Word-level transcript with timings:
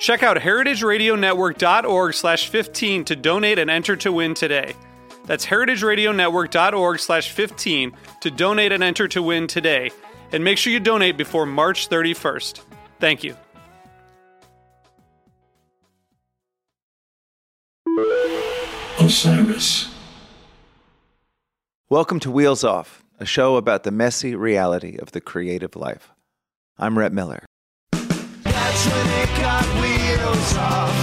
Check 0.00 0.22
out 0.22 0.38
heritageradionetwork.org 0.38 2.14
slash 2.14 2.48
15 2.48 3.04
to 3.04 3.14
donate 3.14 3.58
and 3.58 3.70
enter 3.70 3.96
to 3.96 4.10
win 4.10 4.32
today. 4.32 4.72
That's 5.26 5.44
heritageradionetwork.org 5.44 6.98
slash 6.98 7.30
15 7.30 7.92
to 8.22 8.30
donate 8.30 8.72
and 8.72 8.82
enter 8.82 9.06
to 9.08 9.22
win 9.22 9.46
today. 9.46 9.90
And 10.32 10.42
make 10.42 10.56
sure 10.56 10.72
you 10.72 10.80
donate 10.80 11.18
before 11.18 11.44
March 11.44 11.90
31st. 11.90 12.62
Thank 12.98 13.22
you. 13.22 13.36
Osiris. 18.98 19.94
Welcome 21.90 22.20
to 22.20 22.30
Wheels 22.30 22.64
Off, 22.64 23.04
a 23.18 23.26
show 23.26 23.56
about 23.56 23.82
the 23.82 23.90
messy 23.90 24.34
reality 24.34 24.96
of 24.96 25.12
the 25.12 25.20
creative 25.20 25.76
life. 25.76 26.10
I'm 26.78 26.98
Rhett 26.98 27.12
Miller. 27.12 27.49
That's 28.80 28.96
when 28.96 29.08
it 29.20 29.28
got 29.36 29.66
wheels 29.82 30.56
off. 30.56 30.96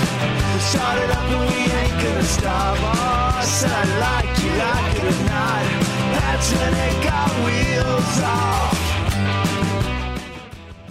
We 0.52 0.60
started 0.62 1.12
up 1.12 1.30
and 1.30 1.42
we 1.42 1.58
ain't 1.72 2.04
gonna 2.04 2.24
stop. 2.24 2.76
Oh, 2.82 3.38
I 3.40 3.86
like 4.00 4.34
you, 4.44 4.50
like 4.58 4.96
it 4.96 5.04
or 5.04 5.18
not. 5.26 5.64
That's 6.18 6.50
when 6.54 6.74
it 6.74 7.04
got 7.04 7.30
wheels 7.46 8.18
off. 8.24 8.74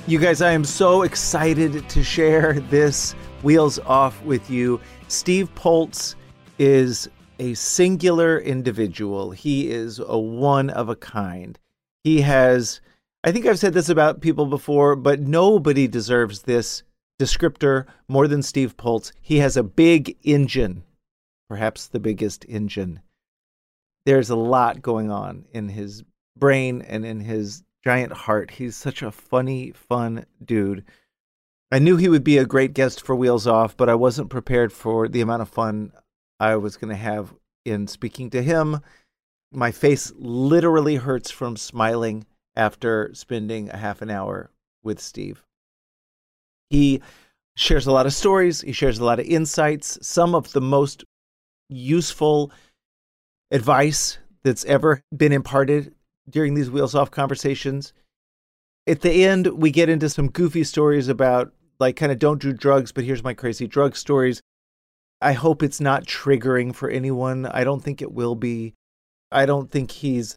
You 0.06 0.20
guys, 0.20 0.41
I 0.41 0.53
am 0.53 0.65
so 0.65 1.03
excited 1.03 1.89
to 1.89 2.05
share 2.05 2.61
this 2.70 3.17
Wheels 3.43 3.81
Off 3.81 4.23
with 4.23 4.48
you. 4.48 4.81
Steve 5.09 5.53
Poltz 5.56 6.15
is 6.61 7.09
a 7.41 7.55
singular 7.55 8.39
individual. 8.39 9.33
He 9.33 9.71
is 9.71 9.98
a 9.98 10.17
one 10.17 10.71
of 10.71 10.89
a 10.89 10.95
kind. 10.95 11.59
He 12.05 12.21
has, 12.21 12.81
I 13.27 13.33
think 13.33 13.45
I've 13.45 13.59
said 13.59 13.75
this 13.75 13.89
about 13.89 14.21
people 14.21 14.47
before, 14.47 14.95
but 14.95 15.19
nobody 15.19 15.89
deserves 15.89 16.43
this 16.43 16.85
descriptor 17.21 17.87
more 18.07 18.29
than 18.29 18.41
Steve 18.41 18.77
Poltz. 18.77 19.13
He 19.21 19.39
has 19.39 19.57
a 19.57 19.65
big 19.65 20.17
engine, 20.23 20.85
perhaps 21.49 21.89
the 21.89 21.99
biggest 21.99 22.47
engine. 22.49 23.01
There's 24.05 24.31
a 24.31 24.37
lot 24.37 24.81
going 24.81 25.11
on 25.11 25.47
in 25.53 25.71
his 25.71 26.05
brain 26.39 26.83
and 26.83 27.05
in 27.05 27.19
his 27.19 27.65
giant 27.83 28.13
heart. 28.13 28.53
He's 28.53 28.77
such 28.77 29.03
a 29.03 29.11
funny, 29.11 29.73
fun 29.73 30.25
dude. 30.45 30.85
I 31.73 31.81
knew 31.81 31.97
he 31.97 32.09
would 32.09 32.23
be 32.23 32.39
a 32.39 32.47
great 32.47 32.75
guest 32.75 33.05
for 33.05 33.17
Wheels 33.17 33.49
Off, 33.49 33.77
but 33.77 33.89
I 33.89 33.97
wasn't 33.97 34.31
prepared 34.31 34.73
for 34.73 35.09
the 35.09 35.21
amount 35.21 35.43
of 35.43 35.49
fun 35.49 35.91
I 36.39 36.55
was 36.55 36.77
going 36.77 36.91
to 36.91 36.95
have 36.95 37.34
in 37.65 37.89
speaking 37.89 38.31
to 38.31 38.41
him. 38.41 38.83
My 39.50 39.73
face 39.73 40.12
literally 40.17 40.95
hurts 40.95 41.33
from 41.33 41.56
smiling 41.56 42.25
after 42.56 43.11
spending 43.15 43.71
a 43.71 43.77
half 43.77 44.03
an 44.03 44.11
hour 44.11 44.50
with 44.83 45.00
Steve. 45.00 45.44
He 46.71 47.03
shares 47.55 47.87
a 47.87 47.93
lot 47.93 48.06
of 48.06 48.15
stories, 48.15 48.61
he 48.61 48.72
shares 48.72 48.99
a 48.99 49.05
lot 49.05 49.21
of 49.21 49.27
insights, 49.27 49.99
some 50.03 50.34
of 50.34 50.53
the 50.53 50.61
most 50.61 51.05
useful 51.69 52.53
advice 53.50 54.19
that's 54.43 54.65
ever 54.65 55.00
been 55.17 55.33
imparted 55.33 55.94
during 56.28 56.55
these 56.55 56.71
wheels 56.71 56.94
off 56.94 57.11
conversations. 57.11 57.93
At 58.87 59.00
the 59.00 59.25
end, 59.25 59.47
we 59.49 59.71
get 59.71 59.88
into 59.88 60.09
some 60.09 60.31
goofy 60.31 60.65
stories 60.65 61.09
about 61.09 61.53
like 61.78 61.97
kind 61.97 62.12
of 62.12 62.19
don't 62.19 62.41
do 62.41 62.53
drugs, 62.53 62.93
but 62.93 63.05
here's 63.05 63.25
my 63.25 63.34
crazy 63.34 63.67
drug 63.67 63.97
stories. 63.97 64.41
I 65.21 65.33
hope 65.33 65.62
it's 65.62 65.81
not 65.81 66.05
triggering 66.05 66.75
for 66.75 66.88
anyone. 66.88 67.47
I 67.47 67.65
don't 67.65 67.83
think 67.83 68.03
it 68.03 68.12
will 68.12 68.34
be. 68.34 68.75
I 69.33 69.47
don't 69.47 69.71
think 69.71 69.91
he's 69.91 70.37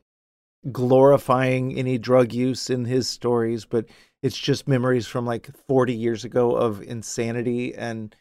glorifying 0.71 1.77
any 1.77 1.97
drug 1.97 2.33
use 2.33 2.69
in 2.69 2.85
his 2.85 3.07
stories, 3.07 3.65
but 3.65 3.85
it's 4.21 4.37
just 4.37 4.67
memories 4.67 5.07
from 5.07 5.25
like 5.25 5.49
40 5.67 5.93
years 5.93 6.25
ago 6.25 6.55
of 6.55 6.81
insanity. 6.81 7.73
And 7.73 8.15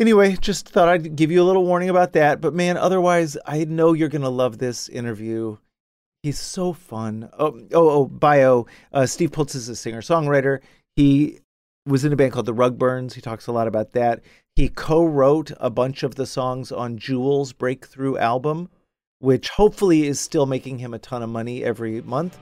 anyway, 0.00 0.36
just 0.40 0.68
thought 0.68 0.88
I'd 0.88 1.16
give 1.16 1.30
you 1.30 1.42
a 1.42 1.44
little 1.44 1.64
warning 1.64 1.90
about 1.90 2.12
that. 2.14 2.40
But 2.40 2.54
man, 2.54 2.76
otherwise, 2.76 3.36
I 3.46 3.64
know 3.64 3.92
you're 3.92 4.08
going 4.08 4.22
to 4.22 4.28
love 4.28 4.58
this 4.58 4.88
interview. 4.88 5.58
He's 6.22 6.38
so 6.38 6.72
fun. 6.72 7.30
Oh, 7.38 7.60
oh, 7.72 7.90
oh 7.90 8.06
bio. 8.06 8.66
Uh, 8.92 9.06
Steve 9.06 9.32
Poltz 9.32 9.54
is 9.54 9.68
a 9.68 9.76
singer 9.76 10.02
songwriter. 10.02 10.60
He 10.96 11.38
was 11.86 12.04
in 12.04 12.12
a 12.12 12.16
band 12.16 12.32
called 12.32 12.46
the 12.46 12.54
Rugburns. 12.54 13.14
He 13.14 13.20
talks 13.20 13.46
a 13.46 13.52
lot 13.52 13.68
about 13.68 13.92
that. 13.92 14.20
He 14.56 14.68
co 14.68 15.04
wrote 15.04 15.52
a 15.58 15.70
bunch 15.70 16.02
of 16.02 16.16
the 16.16 16.26
songs 16.26 16.72
on 16.72 16.98
Jewel's 16.98 17.52
breakthrough 17.52 18.18
album, 18.18 18.68
which 19.20 19.50
hopefully 19.50 20.06
is 20.06 20.18
still 20.18 20.46
making 20.46 20.78
him 20.78 20.94
a 20.94 20.98
ton 20.98 21.22
of 21.22 21.28
money 21.28 21.62
every 21.62 22.00
month 22.02 22.38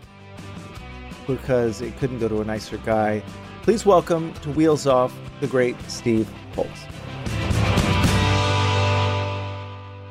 because 1.27 1.81
it 1.81 1.97
couldn't 1.99 2.21
go 2.21 2.29
to 2.29 2.41
a 2.41 2.45
nicer 2.45 2.79
guy. 2.79 3.21
Please 3.63 3.85
welcome 3.85 4.33
to 4.35 4.51
Wheels 4.51 4.87
Off 4.87 5.13
the 5.41 5.49
great 5.49 5.77
Steve 5.91 6.29
Poltz. 6.53 6.87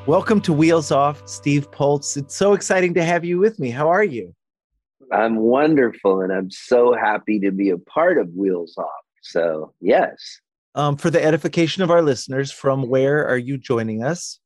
Welcome 0.06 0.42
to 0.42 0.52
Wheels 0.52 0.92
Off, 0.92 1.26
Steve 1.26 1.72
Poltz. 1.72 2.18
It's 2.18 2.36
so 2.36 2.54
exciting 2.54 2.94
to 2.96 3.04
have 3.04 3.24
you 3.24 3.40
with 3.40 3.60
me. 3.60 3.70
How 3.70 3.90
are 3.90 4.04
you? 4.04 4.36
I'm 5.14 5.38
wonderful, 5.38 6.20
and 6.20 6.34
I'm 6.34 6.52
so 6.52 6.94
happy 6.94 7.40
to 7.40 7.52
be 7.52 7.70
a 7.70 7.78
part 7.78 8.18
of 8.18 8.30
Wheels 8.34 8.78
Off. 8.78 8.88
So, 9.22 9.74
yes. 9.80 10.40
Um, 10.76 10.98
for 10.98 11.10
the 11.10 11.24
edification 11.24 11.82
of 11.82 11.92
our 11.92 12.02
listeners, 12.02 12.52
from 12.52 12.90
where 12.90 13.26
are 13.26 13.38
you 13.38 13.58
joining 13.58 14.04
us? 14.04 14.40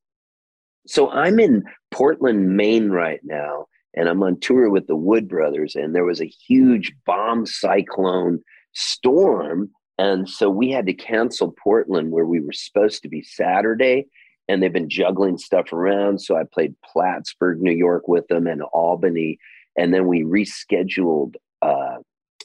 So, 0.88 1.10
I'm 1.12 1.40
in 1.40 1.64
Portland, 1.92 2.56
Maine 2.56 2.90
right 2.90 3.20
now, 3.24 3.68
and 3.94 4.08
I'm 4.08 4.24
on 4.24 4.40
tour 4.40 4.70
with 4.70 4.88
the 4.88 4.96
Wood 4.96 5.28
Brothers, 5.28 5.76
and 5.76 5.94
there 5.94 6.06
was 6.06 6.22
a 6.22 6.26
huge 6.48 6.94
bomb 7.06 7.46
cyclone 7.46 8.40
storm. 8.74 9.70
And 9.98 10.28
so 10.28 10.50
we 10.50 10.72
had 10.72 10.88
to 10.88 10.94
cancel 10.94 11.54
Portland, 11.64 12.12
where 12.12 12.26
we 12.26 12.40
were 12.40 12.54
supposed 12.54 13.04
to 13.04 13.10
be 13.10 13.22
Saturday, 13.22 14.08
and 14.48 14.62
they've 14.62 14.74
been 14.74 14.90
juggling 14.90 15.38
stuff 15.38 15.72
around. 15.74 16.22
So 16.22 16.36
I 16.36 16.44
played 16.52 16.76
Plattsburgh, 16.84 17.62
New 17.62 17.74
York 17.74 18.08
with 18.08 18.28
them, 18.28 18.48
and 18.48 18.64
Albany. 18.74 19.38
And 19.78 19.94
then 19.94 20.08
we 20.08 20.24
rescheduled 20.24 21.36
uh, 21.62 21.98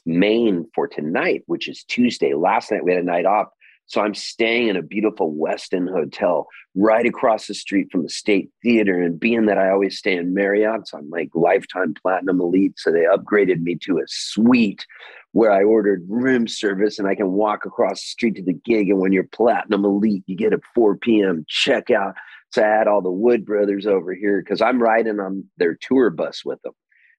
Maine 0.05 0.67
for 0.75 0.87
tonight, 0.87 1.43
which 1.47 1.67
is 1.67 1.83
Tuesday. 1.83 2.33
Last 2.33 2.71
night 2.71 2.83
we 2.83 2.91
had 2.91 3.01
a 3.01 3.05
night 3.05 3.25
off. 3.25 3.47
So 3.87 4.01
I'm 4.01 4.13
staying 4.13 4.67
in 4.67 4.75
a 4.75 4.81
beautiful 4.81 5.33
Westin 5.33 5.89
hotel 5.89 6.47
right 6.75 7.05
across 7.05 7.47
the 7.47 7.53
street 7.53 7.87
from 7.91 8.03
the 8.03 8.09
State 8.09 8.49
Theater. 8.61 9.01
And 9.01 9.19
being 9.19 9.45
that 9.45 9.57
I 9.57 9.71
always 9.71 9.97
stay 9.97 10.15
in 10.15 10.33
Marriott's, 10.33 10.93
I'm 10.93 11.09
like 11.09 11.29
lifetime 11.33 11.93
platinum 11.93 12.41
elite. 12.41 12.73
So 12.77 12.91
they 12.91 13.05
upgraded 13.05 13.61
me 13.61 13.77
to 13.83 13.99
a 13.99 14.07
suite 14.07 14.85
where 15.31 15.51
I 15.51 15.63
ordered 15.63 16.05
room 16.09 16.47
service 16.47 16.99
and 16.99 17.07
I 17.07 17.15
can 17.15 17.31
walk 17.31 17.65
across 17.65 18.01
the 18.01 18.07
street 18.07 18.35
to 18.35 18.43
the 18.43 18.53
gig. 18.53 18.89
And 18.89 18.99
when 18.99 19.13
you're 19.13 19.23
platinum 19.23 19.85
elite, 19.85 20.23
you 20.27 20.35
get 20.35 20.53
a 20.53 20.59
4 20.75 20.97
p.m. 20.97 21.45
checkout. 21.49 22.13
So 22.51 22.63
I 22.63 22.67
had 22.67 22.87
all 22.87 23.01
the 23.01 23.11
Wood 23.11 23.45
brothers 23.45 23.87
over 23.87 24.13
here 24.13 24.41
because 24.41 24.61
I'm 24.61 24.81
riding 24.81 25.19
on 25.19 25.45
their 25.57 25.77
tour 25.79 26.09
bus 26.09 26.43
with 26.43 26.61
them. 26.61 26.73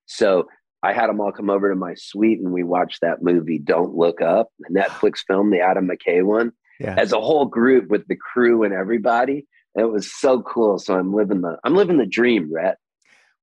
So 0.04 0.48
I 0.82 0.92
had 0.92 1.08
them 1.08 1.20
all 1.20 1.32
come 1.32 1.50
over 1.50 1.68
to 1.68 1.74
my 1.76 1.94
suite 1.94 2.38
and 2.40 2.52
we 2.52 2.62
watched 2.62 3.00
that 3.00 3.22
movie, 3.22 3.58
Don't 3.58 3.94
Look 3.94 4.20
Up, 4.20 4.48
the 4.60 4.72
Netflix 4.72 5.18
film, 5.26 5.50
the 5.50 5.60
Adam 5.60 5.88
McKay 5.88 6.22
one, 6.24 6.52
Yeah. 6.78 6.94
as 6.96 7.12
a 7.12 7.20
whole 7.20 7.46
group 7.46 7.88
with 7.88 8.06
the 8.06 8.16
crew 8.16 8.62
and 8.62 8.72
everybody. 8.72 9.46
It 9.74 9.84
was 9.84 10.12
so 10.12 10.42
cool. 10.42 10.78
So 10.78 10.94
I'm 10.94 11.12
living 11.12 11.40
the 11.42 11.58
I'm 11.64 11.74
living 11.74 11.98
the 11.98 12.06
dream, 12.06 12.52
Rhett. 12.52 12.78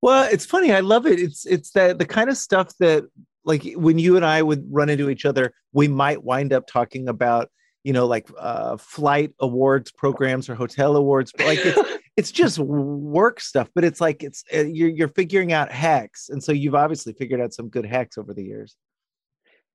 Well, 0.02 0.28
it's 0.32 0.46
funny. 0.46 0.72
I 0.72 0.82
love 0.82 1.06
it. 1.06 1.20
It's 1.20 1.46
it's 1.46 1.72
that 1.72 2.00
the 2.00 2.06
kind 2.06 2.30
of 2.30 2.38
stuff 2.38 2.70
that 2.80 3.06
like 3.44 3.64
when 3.76 4.00
you 4.00 4.16
and 4.16 4.26
I 4.26 4.42
would 4.42 4.66
run 4.70 4.90
into 4.90 5.10
each 5.10 5.26
other, 5.26 5.54
we 5.74 5.88
might 5.88 6.24
wind 6.24 6.52
up 6.54 6.68
talking 6.68 7.08
about 7.08 7.50
you 7.86 7.94
know, 7.94 8.08
like 8.08 8.28
uh, 8.40 8.78
flight 8.78 9.32
awards 9.40 9.92
programs 9.92 10.50
or 10.50 10.56
hotel 10.56 10.96
awards. 10.96 11.32
But 11.32 11.46
like 11.46 11.60
it's, 11.62 12.00
it's 12.18 12.32
just 12.32 12.58
work 12.58 13.40
stuff, 13.40 13.70
but 13.76 13.84
it's 13.84 14.02
like 14.02 14.24
it's 14.24 14.44
uh, 14.52 14.62
you're 14.62 14.90
you're 14.90 15.08
figuring 15.10 15.54
out 15.54 15.72
hacks, 15.72 16.30
and 16.30 16.44
so 16.44 16.52
you've 16.52 16.74
obviously 16.74 17.14
figured 17.14 17.40
out 17.40 17.54
some 17.54 17.70
good 17.70 17.86
hacks 17.86 18.18
over 18.18 18.34
the 18.34 18.44
years. 18.44 18.76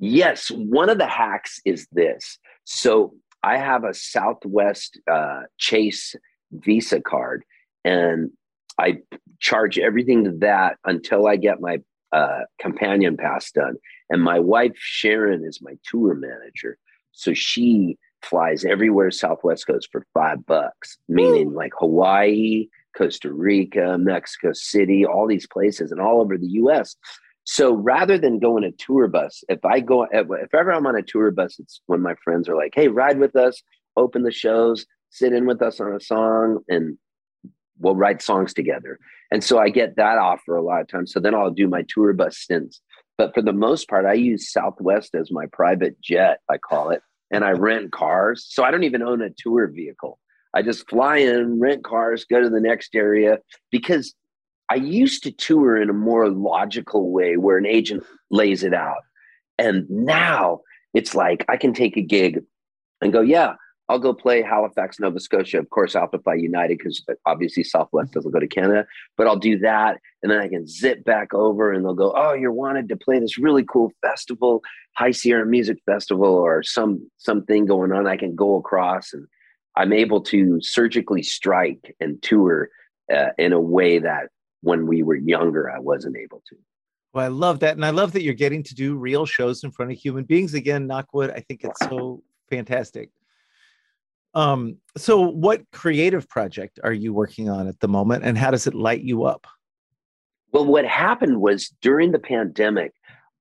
Yes, 0.00 0.50
one 0.50 0.90
of 0.90 0.98
the 0.98 1.06
hacks 1.06 1.60
is 1.64 1.86
this. 1.92 2.38
So 2.64 3.14
I 3.44 3.58
have 3.58 3.84
a 3.84 3.94
Southwest 3.94 4.98
uh, 5.08 5.42
Chase 5.58 6.16
Visa 6.50 7.00
card, 7.00 7.44
and 7.84 8.30
I 8.76 8.98
charge 9.38 9.78
everything 9.78 10.24
to 10.24 10.32
that 10.38 10.78
until 10.84 11.28
I 11.28 11.36
get 11.36 11.60
my 11.60 11.78
uh, 12.12 12.40
companion 12.58 13.16
pass 13.16 13.52
done. 13.52 13.76
And 14.08 14.20
my 14.20 14.40
wife 14.40 14.72
Sharon 14.74 15.44
is 15.44 15.62
my 15.62 15.74
tour 15.84 16.16
manager, 16.16 16.76
so 17.12 17.34
she 17.34 17.98
flies 18.22 18.64
everywhere 18.64 19.10
Southwest 19.10 19.66
goes 19.66 19.86
for 19.90 20.06
five 20.14 20.44
bucks, 20.46 20.98
meaning 21.08 21.54
like 21.54 21.72
Hawaii, 21.78 22.68
Costa 22.96 23.32
Rica, 23.32 23.96
Mexico 23.98 24.52
City, 24.52 25.06
all 25.06 25.26
these 25.26 25.46
places, 25.46 25.92
and 25.92 26.00
all 26.00 26.20
over 26.20 26.36
the 26.36 26.48
U.S. 26.48 26.96
So 27.44 27.72
rather 27.72 28.18
than 28.18 28.38
going 28.38 28.64
a 28.64 28.72
tour 28.72 29.08
bus, 29.08 29.42
if 29.48 29.64
I 29.64 29.80
go, 29.80 30.06
if 30.12 30.54
ever 30.54 30.72
I'm 30.72 30.86
on 30.86 30.96
a 30.96 31.02
tour 31.02 31.30
bus, 31.30 31.58
it's 31.58 31.80
when 31.86 32.00
my 32.00 32.14
friends 32.22 32.48
are 32.48 32.56
like, 32.56 32.72
"Hey, 32.74 32.88
ride 32.88 33.18
with 33.18 33.36
us, 33.36 33.62
open 33.96 34.22
the 34.22 34.32
shows, 34.32 34.86
sit 35.10 35.32
in 35.32 35.46
with 35.46 35.62
us 35.62 35.80
on 35.80 35.92
a 35.94 36.00
song, 36.00 36.60
and 36.68 36.98
we'll 37.78 37.96
write 37.96 38.22
songs 38.22 38.52
together." 38.52 38.98
And 39.30 39.42
so 39.42 39.58
I 39.58 39.68
get 39.68 39.96
that 39.96 40.18
offer 40.18 40.56
a 40.56 40.62
lot 40.62 40.80
of 40.80 40.88
times. 40.88 41.12
So 41.12 41.20
then 41.20 41.34
I'll 41.34 41.50
do 41.50 41.68
my 41.68 41.84
tour 41.88 42.12
bus 42.12 42.36
stints. 42.36 42.80
But 43.20 43.34
for 43.34 43.43
the 43.43 43.52
most 43.52 43.87
part, 43.87 44.06
I 44.06 44.14
use 44.14 44.50
Southwest 44.50 45.14
as 45.14 45.31
my 45.31 45.44
private 45.52 46.00
jet, 46.00 46.40
I 46.49 46.56
call 46.56 46.88
it, 46.88 47.02
and 47.31 47.44
I 47.44 47.50
rent 47.50 47.93
cars. 47.93 48.46
So 48.49 48.64
I 48.64 48.70
don't 48.70 48.84
even 48.84 49.02
own 49.02 49.20
a 49.20 49.28
tour 49.28 49.67
vehicle. 49.67 50.19
I 50.55 50.62
just 50.62 50.88
fly 50.88 51.19
in, 51.19 51.61
rent 51.61 51.84
cars, 51.84 52.25
go 52.25 52.40
to 52.40 52.49
the 52.49 52.62
next 52.62 52.94
area 52.94 53.40
because 53.70 54.14
I 54.70 54.76
used 54.76 55.22
to 55.25 55.32
tour 55.32 55.76
in 55.76 55.90
a 55.90 55.93
more 55.93 56.31
logical 56.31 57.12
way 57.12 57.37
where 57.37 57.58
an 57.58 57.67
agent 57.67 58.05
lays 58.31 58.64
it 58.64 58.72
out. 58.72 59.02
And 59.58 59.84
now 59.90 60.61
it's 60.94 61.14
like 61.14 61.44
I 61.46 61.58
can 61.58 61.75
take 61.75 61.99
a 61.99 62.02
gig 62.02 62.40
and 63.02 63.12
go, 63.12 63.20
yeah, 63.20 63.56
I'll 63.90 63.98
go 63.98 64.14
play 64.14 64.40
Halifax, 64.40 65.00
Nova 65.00 65.19
Scotia. 65.19 65.58
Of 65.58 65.69
course, 65.70 65.96
I'll 65.96 66.02
have 66.02 66.12
to 66.12 66.20
fly 66.20 66.34
United 66.34 66.78
because 66.78 67.04
obviously 67.26 67.64
Southwest 67.64 68.12
doesn't 68.12 68.31
go 68.31 68.38
to 68.38 68.46
Canada, 68.46 68.87
but 69.16 69.26
I'll 69.26 69.34
do 69.34 69.58
that. 69.58 69.98
And 70.22 70.31
then 70.31 70.38
I 70.38 70.46
can 70.46 70.64
zip 70.69 71.04
back 71.04 71.34
over 71.34 71.72
and 71.72 71.84
they'll 71.84 71.94
go, 71.94 72.14
oh, 72.16 72.32
you're 72.32 72.52
wanted 72.52 72.88
to 72.90 72.96
play 72.96 73.19
this 73.19 73.37
really 73.37 73.64
cool 73.64 73.90
festival, 74.00 74.62
High 74.96 75.10
Sierra 75.10 75.44
Music 75.44 75.78
Festival, 75.87 76.32
or 76.32 76.62
some 76.62 77.10
something 77.16 77.66
going 77.66 77.90
on. 77.90 78.06
I 78.06 78.16
can 78.16 78.37
go 78.37 78.54
across 78.54 79.12
and 79.12 79.26
I'm 79.75 79.93
able 79.93 80.20
to 80.22 80.60
surgically 80.62 81.25
strike 81.25 81.96
and 81.98 82.22
tour 82.22 82.69
uh, 83.12 83.31
in 83.38 83.52
a 83.52 83.60
way 83.60 83.98
that 83.98 84.28
when 84.60 84.86
we 84.86 85.02
were 85.02 85.16
younger, 85.16 85.69
I 85.69 85.81
wasn't 85.81 86.16
able 86.16 86.44
to. 86.48 86.56
Well, 87.12 87.25
I 87.25 87.28
love 87.28 87.58
that. 87.58 87.75
And 87.75 87.84
I 87.84 87.90
love 87.90 88.12
that 88.12 88.22
you're 88.22 88.34
getting 88.34 88.62
to 88.62 88.75
do 88.76 88.94
real 88.94 89.26
shows 89.26 89.64
in 89.64 89.72
front 89.72 89.90
of 89.90 89.98
human 89.98 90.22
beings 90.22 90.54
again, 90.54 90.86
Knockwood. 90.86 91.34
I 91.34 91.40
think 91.40 91.64
it's 91.64 91.81
so 91.81 92.22
fantastic. 92.48 93.10
Um, 94.35 94.77
so 94.97 95.21
what 95.21 95.62
creative 95.73 96.29
project 96.29 96.79
are 96.85 96.93
you 96.93 97.12
working 97.12 97.49
on 97.49 97.67
at 97.67 97.81
the 97.81 97.88
moment 97.88 98.25
and 98.25 98.38
how 98.38 98.50
does 98.50 98.67
it 98.67 98.75
light 98.75 99.03
you 99.03 99.25
up? 99.25 99.47
Well, 100.53 100.67
what 100.67 100.85
happened 100.85 101.41
was 101.41 101.73
during 101.81 102.12
the 102.12 102.19
pandemic, 102.19 102.93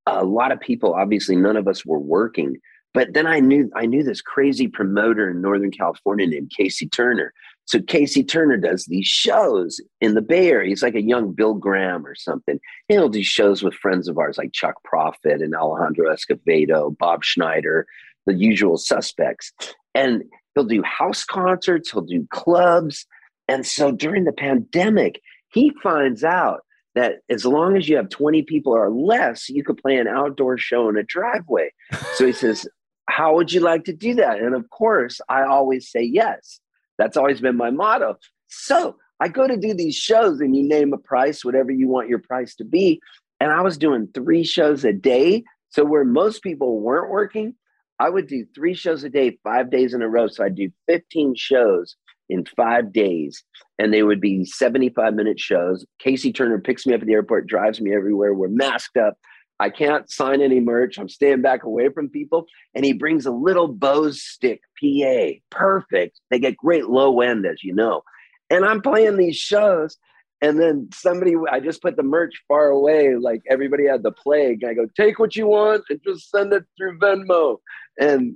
a 0.06 0.24
lot 0.24 0.52
of 0.52 0.60
people, 0.60 0.94
obviously 0.94 1.36
none 1.36 1.58
of 1.58 1.68
us 1.68 1.86
were 1.86 2.00
working, 2.00 2.58
but 2.94 3.14
then 3.14 3.28
I 3.28 3.40
knew 3.40 3.70
I 3.76 3.86
knew 3.86 4.04
this 4.04 4.22
crazy 4.22 4.68
promoter 4.68 5.30
in 5.30 5.42
Northern 5.42 5.72
California 5.72 6.26
named 6.26 6.52
Casey 6.56 6.88
Turner. 6.88 7.34
So 7.66 7.80
Casey 7.80 8.24
Turner 8.24 8.58
does 8.58 8.86
these 8.86 9.06
shows 9.06 9.80
in 10.02 10.16
the 10.16 10.24
Bay 10.24 10.50
Area. 10.50 10.70
He's 10.70 10.82
like 10.82 10.96
a 10.96 11.02
young 11.02 11.34
Bill 11.34 11.54
Graham 11.54 12.06
or 12.06 12.16
something. 12.16 12.60
He'll 12.88 13.10
do 13.10 13.24
shows 13.24 13.62
with 13.62 13.76
friends 13.76 14.08
of 14.08 14.18
ours 14.18 14.40
like 14.40 14.54
Chuck 14.54 14.84
Prophet 14.84 15.40
and 15.42 15.54
Alejandro 15.54 16.12
Escovedo, 16.12 16.98
Bob 16.98 17.24
Schneider, 17.24 17.86
the 18.26 18.34
usual 18.34 18.78
suspects. 18.78 19.54
And 19.94 20.24
he'll 20.56 20.66
do 20.66 20.84
house 20.84 21.24
concerts, 21.24 21.92
he'll 21.92 22.02
do 22.02 22.28
clubs. 22.32 23.06
And 23.48 23.66
so 23.66 23.92
during 23.92 24.26
the 24.26 24.32
pandemic, 24.32 25.22
he 25.52 25.72
finds 25.82 26.24
out 26.24 26.62
that 26.96 27.20
as 27.30 27.46
long 27.46 27.78
as 27.78 27.88
you 27.88 27.96
have 27.96 28.10
20 28.10 28.44
people 28.44 28.74
or 28.74 28.90
less, 28.90 29.50
you 29.50 29.64
could 29.64 29.78
play 29.78 29.98
an 29.98 30.08
outdoor 30.08 30.58
show 30.58 30.90
in 30.90 30.98
a 30.98 31.04
driveway. 31.04 31.72
So 32.16 32.26
he 32.26 32.34
says, 32.34 32.68
How 33.08 33.36
would 33.36 33.52
you 33.52 33.62
like 33.62 33.86
to 33.86 33.94
do 33.94 34.16
that? 34.16 34.40
And 34.40 34.56
of 34.56 34.70
course, 34.70 35.22
I 35.30 35.44
always 35.44 35.90
say 35.90 36.04
yes. 36.04 36.60
That's 36.98 37.18
always 37.18 37.40
been 37.42 37.56
my 37.56 37.70
motto. 37.70 38.18
So 38.48 38.98
I 39.20 39.28
go 39.28 39.48
to 39.48 39.58
do 39.58 39.74
these 39.74 39.96
shows 39.96 40.40
and 40.42 40.56
you 40.56 40.68
name 40.68 40.94
a 40.94 40.98
price, 40.98 41.46
whatever 41.46 41.72
you 41.72 41.88
want 41.88 42.10
your 42.10 42.20
price 42.20 42.56
to 42.56 42.66
be. 42.66 43.02
And 43.40 43.52
I 43.52 43.62
was 43.62 43.78
doing 43.78 44.10
three 44.14 44.44
shows 44.44 44.84
a 44.84 44.94
day. 44.94 45.44
So 45.70 45.86
where 45.86 46.04
most 46.04 46.42
people 46.42 46.80
weren't 46.80 47.12
working, 47.12 47.56
I 48.00 48.10
would 48.10 48.28
do 48.28 48.46
three 48.56 48.74
shows 48.74 49.04
a 49.04 49.10
day, 49.10 49.38
five 49.44 49.70
days 49.70 49.94
in 49.94 50.02
a 50.02 50.08
row. 50.08 50.28
So 50.28 50.44
I'd 50.44 50.56
do 50.56 50.72
15 50.88 51.36
shows 51.36 51.96
in 52.30 52.46
five 52.46 52.94
days, 52.94 53.44
and 53.78 53.94
they 53.94 54.04
would 54.04 54.22
be 54.22 54.46
75 54.46 55.14
minute 55.14 55.40
shows. 55.40 55.86
Casey 56.00 56.32
Turner 56.32 56.60
picks 56.60 56.86
me 56.86 56.94
up 56.94 57.02
at 57.02 57.08
the 57.08 57.14
airport, 57.14 57.48
drives 57.48 57.82
me 57.82 57.94
everywhere. 57.94 58.34
We're 58.34 58.48
masked 58.48 58.98
up. 58.98 59.18
I 59.60 59.70
can't 59.70 60.10
sign 60.10 60.42
any 60.42 60.62
merch. 60.62 60.98
I'm 60.98 61.10
staying 61.10 61.42
back 61.42 61.64
away 61.64 61.90
from 61.90 62.10
people. 62.10 62.46
And 62.74 62.86
he 62.86 62.94
brings 62.94 63.26
a 63.26 63.32
little 63.32 63.68
Bose 63.68 64.22
stick 64.22 64.62
PA. 64.80 65.32
Perfect. 65.50 66.22
They 66.30 66.40
get 66.40 66.56
great 66.56 66.88
low 66.88 67.20
end, 67.20 67.46
as 67.46 67.64
you 67.64 67.74
know. 67.74 68.04
And 68.50 68.64
I'm 68.64 68.82
playing 68.82 69.18
these 69.18 69.36
shows. 69.36 69.98
And 70.42 70.60
then 70.60 70.90
somebody, 70.94 71.36
I 71.52 71.60
just 71.60 71.82
put 71.82 71.98
the 71.98 72.04
merch 72.04 72.42
far 72.48 72.68
away, 72.70 73.16
like 73.16 73.42
everybody 73.50 73.88
had 73.88 74.04
the 74.04 74.12
plague. 74.12 74.64
I 74.64 74.74
go, 74.74 74.88
take 74.96 75.20
what 75.20 75.36
you 75.36 75.48
want 75.48 75.84
and 75.90 76.00
just 76.04 76.30
send 76.30 76.54
it 76.54 76.64
through 76.78 76.98
Venmo. 77.00 77.58
And 78.00 78.36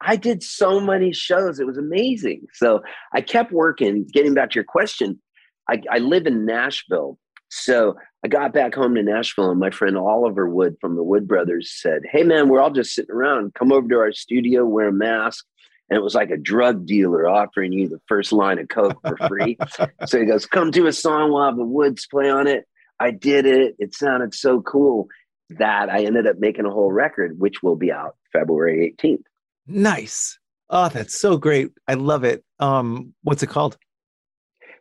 I 0.00 0.16
did 0.16 0.42
so 0.42 0.80
many 0.80 1.12
shows. 1.12 1.60
It 1.60 1.66
was 1.66 1.78
amazing. 1.78 2.46
So 2.54 2.82
I 3.14 3.20
kept 3.20 3.52
working. 3.52 4.06
Getting 4.12 4.34
back 4.34 4.50
to 4.50 4.54
your 4.54 4.64
question, 4.64 5.20
I, 5.68 5.82
I 5.90 5.98
live 5.98 6.26
in 6.26 6.46
Nashville 6.46 7.18
so 7.56 7.94
I 8.24 8.28
got 8.28 8.52
back 8.52 8.74
home 8.74 8.96
to 8.96 9.02
Nashville, 9.02 9.50
and 9.50 9.60
my 9.60 9.70
friend 9.70 9.96
Oliver 9.96 10.48
Wood 10.48 10.76
from 10.80 10.96
the 10.96 11.04
Wood 11.04 11.28
Brothers 11.28 11.72
said, 11.72 12.02
Hey, 12.10 12.24
man, 12.24 12.48
we're 12.48 12.60
all 12.60 12.72
just 12.72 12.94
sitting 12.94 13.14
around. 13.14 13.54
Come 13.54 13.70
over 13.70 13.86
to 13.86 13.98
our 13.98 14.12
studio, 14.12 14.64
wear 14.64 14.88
a 14.88 14.92
mask. 14.92 15.44
And 15.90 15.98
it 15.98 16.02
was 16.02 16.14
like 16.14 16.30
a 16.30 16.36
drug 16.36 16.86
dealer 16.86 17.28
offering 17.28 17.72
you 17.72 17.88
the 17.88 18.00
first 18.08 18.32
line 18.32 18.58
of 18.58 18.68
Coke 18.68 18.98
for 19.02 19.16
free. 19.28 19.58
so 20.06 20.18
he 20.18 20.24
goes, 20.24 20.46
Come 20.46 20.70
do 20.70 20.86
a 20.86 20.92
song, 20.92 21.30
we'll 21.30 21.44
have 21.44 21.56
the 21.56 21.64
Woods 21.64 22.06
play 22.06 22.30
on 22.30 22.46
it. 22.46 22.66
I 22.98 23.10
did 23.10 23.44
it. 23.44 23.76
It 23.78 23.94
sounded 23.94 24.34
so 24.34 24.62
cool 24.62 25.08
that 25.50 25.90
I 25.90 26.04
ended 26.04 26.26
up 26.26 26.38
making 26.38 26.64
a 26.64 26.70
whole 26.70 26.90
record, 26.90 27.38
which 27.38 27.62
will 27.62 27.76
be 27.76 27.92
out 27.92 28.16
February 28.32 28.94
18th. 28.98 29.24
Nice. 29.66 30.38
Oh, 30.70 30.88
that's 30.88 31.18
so 31.18 31.36
great. 31.36 31.72
I 31.86 31.94
love 31.94 32.24
it. 32.24 32.44
Um, 32.58 33.14
what's 33.22 33.42
it 33.42 33.48
called? 33.48 33.76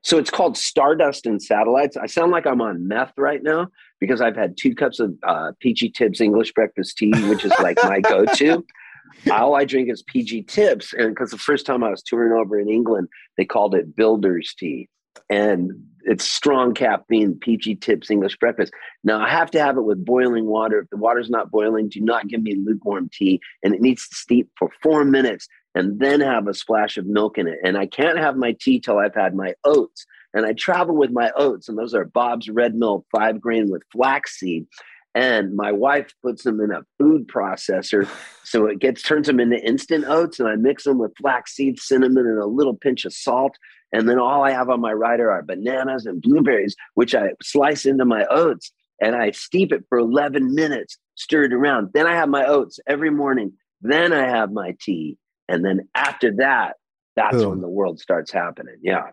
So 0.04 0.18
it's 0.18 0.30
called 0.30 0.58
Stardust 0.58 1.26
and 1.26 1.42
Satellites. 1.42 1.96
I 1.96 2.08
sound 2.08 2.32
like 2.32 2.46
I'm 2.46 2.62
on 2.62 2.88
meth 2.88 3.14
right 3.18 3.42
now 3.42 3.70
because 4.02 4.20
I've 4.20 4.36
had 4.36 4.58
two 4.58 4.76
cups 4.76 5.00
of 5.00 5.14
uh, 5.26 5.54
PG 5.62 5.92
Tips 5.92 6.20
English 6.20 6.54
breakfast 6.54 6.98
tea, 6.98 7.12
which 7.30 7.46
is 7.46 7.54
like 7.62 7.78
my 7.84 8.00
go 8.02 8.26
to. 8.26 8.66
All 9.32 9.56
I 9.56 9.66
drink 9.66 9.90
is 9.90 10.04
PG 10.04 10.44
Tips. 10.44 10.94
And 10.94 11.10
because 11.10 11.32
the 11.32 11.38
first 11.38 11.66
time 11.66 11.84
I 11.84 11.90
was 11.90 12.04
touring 12.04 12.34
over 12.34 12.60
in 12.60 12.70
England, 12.70 13.08
they 13.38 13.46
called 13.46 13.76
it 13.76 13.96
Builder's 13.96 14.54
Tea. 14.58 14.90
And 15.30 15.72
it's 16.06 16.30
strong 16.30 16.74
caffeine, 16.74 17.38
PG 17.40 17.76
Tips 17.76 18.12
English 18.12 18.38
breakfast. 18.38 18.74
Now 19.04 19.22
I 19.22 19.30
have 19.30 19.52
to 19.52 19.62
have 19.62 19.78
it 19.78 19.84
with 19.84 20.04
boiling 20.04 20.46
water. 20.46 20.80
If 20.80 20.90
the 20.90 20.98
water's 20.98 21.30
not 21.30 21.52
boiling, 21.52 21.90
do 21.90 22.02
not 22.02 22.28
give 22.28 22.42
me 22.42 22.56
lukewarm 22.56 23.10
tea. 23.12 23.40
And 23.64 23.74
it 23.74 23.82
needs 23.82 24.08
to 24.10 24.16
steep 24.16 24.50
for 24.58 24.70
four 24.82 25.06
minutes 25.06 25.48
and 25.76 26.00
then 26.00 26.20
have 26.22 26.48
a 26.48 26.54
splash 26.54 26.98
of 26.98 27.06
milk 27.06 27.38
in 27.38 27.48
it. 27.48 27.60
And 27.64 27.78
I 27.78 27.86
can't 27.86 28.20
have 28.20 28.36
my 28.36 28.56
tea 28.60 28.80
till 28.80 29.00
I've 29.00 29.16
had 29.16 29.36
my 29.36 29.54
oats. 29.64 30.06
And 30.34 30.46
I 30.46 30.54
travel 30.54 30.96
with 30.96 31.12
my 31.12 31.32
oats, 31.36 31.70
and 31.70 31.78
those 31.78 31.94
are 31.94 32.06
Bob's 32.06 32.50
Red 32.50 32.74
Mill 32.74 33.06
five 33.16 33.40
grain 33.40 33.70
with 33.70 33.84
flaxseed. 33.92 34.66
And 35.16 35.56
my 35.56 35.72
wife 35.72 36.12
puts 36.24 36.44
them 36.44 36.60
in 36.60 36.72
a 36.72 36.82
food 36.98 37.28
processor, 37.28 38.10
so 38.44 38.66
it 38.66 38.80
gets 38.80 39.04
turns 39.04 39.28
them 39.28 39.40
into 39.40 39.64
instant 39.64 40.06
oats. 40.08 40.40
And 40.40 40.50
I 40.50 40.56
mix 40.56 40.86
them 40.86 40.98
with 40.98 41.16
flaxseed, 41.18 41.80
cinnamon, 41.80 42.26
and 42.26 42.40
a 42.40 42.48
little 42.48 42.76
pinch 42.76 43.06
of 43.06 43.14
salt. 43.14 43.56
And 43.92 44.10
then 44.10 44.18
all 44.18 44.44
I 44.44 44.52
have 44.52 44.70
on 44.70 44.82
my 44.82 44.92
rider 44.92 45.30
are 45.30 45.44
bananas 45.44 46.08
and 46.08 46.22
blueberries, 46.22 46.76
which 46.96 47.14
I 47.14 47.34
slice 47.44 47.86
into 47.86 48.06
my 48.06 48.26
oats. 48.26 48.72
And 49.02 49.16
I 49.16 49.32
steep 49.32 49.72
it 49.72 49.84
for 49.88 50.00
11 50.00 50.56
minutes, 50.56 50.98
stir 51.16 51.44
it 51.44 51.54
around. 51.54 51.90
Then 51.94 52.08
I 52.08 52.16
have 52.16 52.30
my 52.30 52.46
oats 52.46 52.80
every 52.88 53.12
morning. 53.12 53.54
Then 53.82 54.14
I 54.14 54.28
have 54.28 54.52
my 54.52 54.76
tea 54.82 55.18
and 55.50 55.64
then 55.64 55.88
after 55.96 56.36
that, 56.38 56.78
that's 57.16 57.38
Boom. 57.38 57.52
when 57.52 57.62
the 57.62 57.68
world 57.68 58.00
starts 58.00 58.32
happening. 58.32 58.78
Yeah. 58.82 59.10